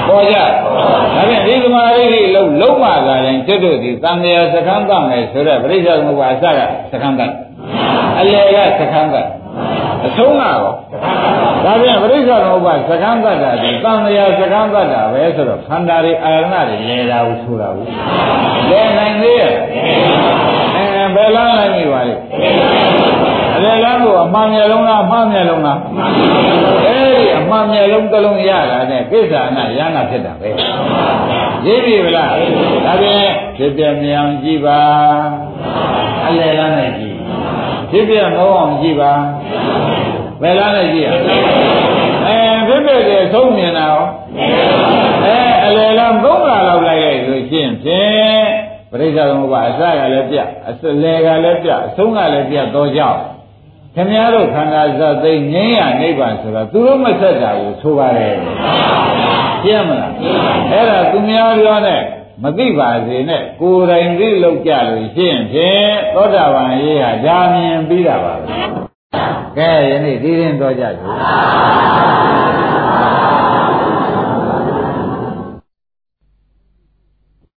[0.08, 6.60] ပေါ်ကြဒါပြန်ဒီသမာဓိရှိလုံးလုံးမှသာရင်ကျွတ်တို့ဒီသံဃာစခန်းတမယ်ဆိုတော့ပြိဿသမုပ္ပါအစက
[6.92, 7.22] စခန်းတ
[8.20, 9.18] အလေကစခန်းတ
[10.06, 10.60] အဆုံးကတော့
[11.66, 17.88] ဒါပြန်ပြိဿသမုပ္ပါစခန်းတတာဒီသံဃာစခန်းတတာပဲဆိုတော့ခန္ဓာတွေအာရဏတွေလဲတာဘူးဆိုတာဘူး
[18.70, 19.54] လဲနိုင်သေးရဲ့
[20.76, 22.16] အဲဘယ်လားနိုင်ပြီပါလဲ
[23.56, 25.80] အလေလမ်းကိုအမှန်မျက်လုံးလားအမှားမျက်လုံးလား
[26.86, 30.50] အဲဒီအမှန်မျက်လုံးတစ်လုံးရတာနဲ့ကိစ္စနာရဟနာဖြစ်တာပဲ
[31.66, 32.32] ရေးပြီဗလား
[32.86, 33.26] ဒါပြန်
[33.58, 34.80] ဖြစ်ပြမြောင်ကြည့်ပါ
[36.26, 37.15] အလေလမ်းနဲ့ကြည့်
[37.96, 39.14] ဖြစ်ပြမောအောင်ကြည့်ပါ
[40.42, 41.10] ဘယ်လားနဲ့ကြည့်ရ
[42.26, 42.38] အဲ
[42.68, 44.04] ဖြစ်ပြတဲ့သုံးမြင်တာရော
[45.26, 48.46] အဲအလေလမ်းသုံးလာလောက်လိုက်လိုက်ဆိုရှင်းဖြင့်
[48.92, 50.38] ပရိစ္ဆေသမုပ္ပါအစကလည်းပြ
[50.70, 53.20] အစလေကလည်းပြအဆုံးကလည်းပြတော့ကြောက်
[53.96, 58.36] ခင်ဗျားတို့ခန္ဓာဇတ်သိငြိမ်းရနိဗ္ဗာန်ဆိုတာသူတို့မဆက်တာကိုဆိုပါတယ်
[59.64, 60.14] ရှင်းမလား
[60.72, 62.02] အဲ့ဒါသူများပြောနဲ့
[62.44, 68.58] မသိပါစေနဲ့ကိုယ်တိုင်သိလို့ကြလို့ရှင်းဖြင့်သောတာပန်ရေးဟာဒါမြင်ပြီးတာပါပဲ
[69.58, 71.10] ကဲယနေ့ဒီရင်တော့ကြပြီ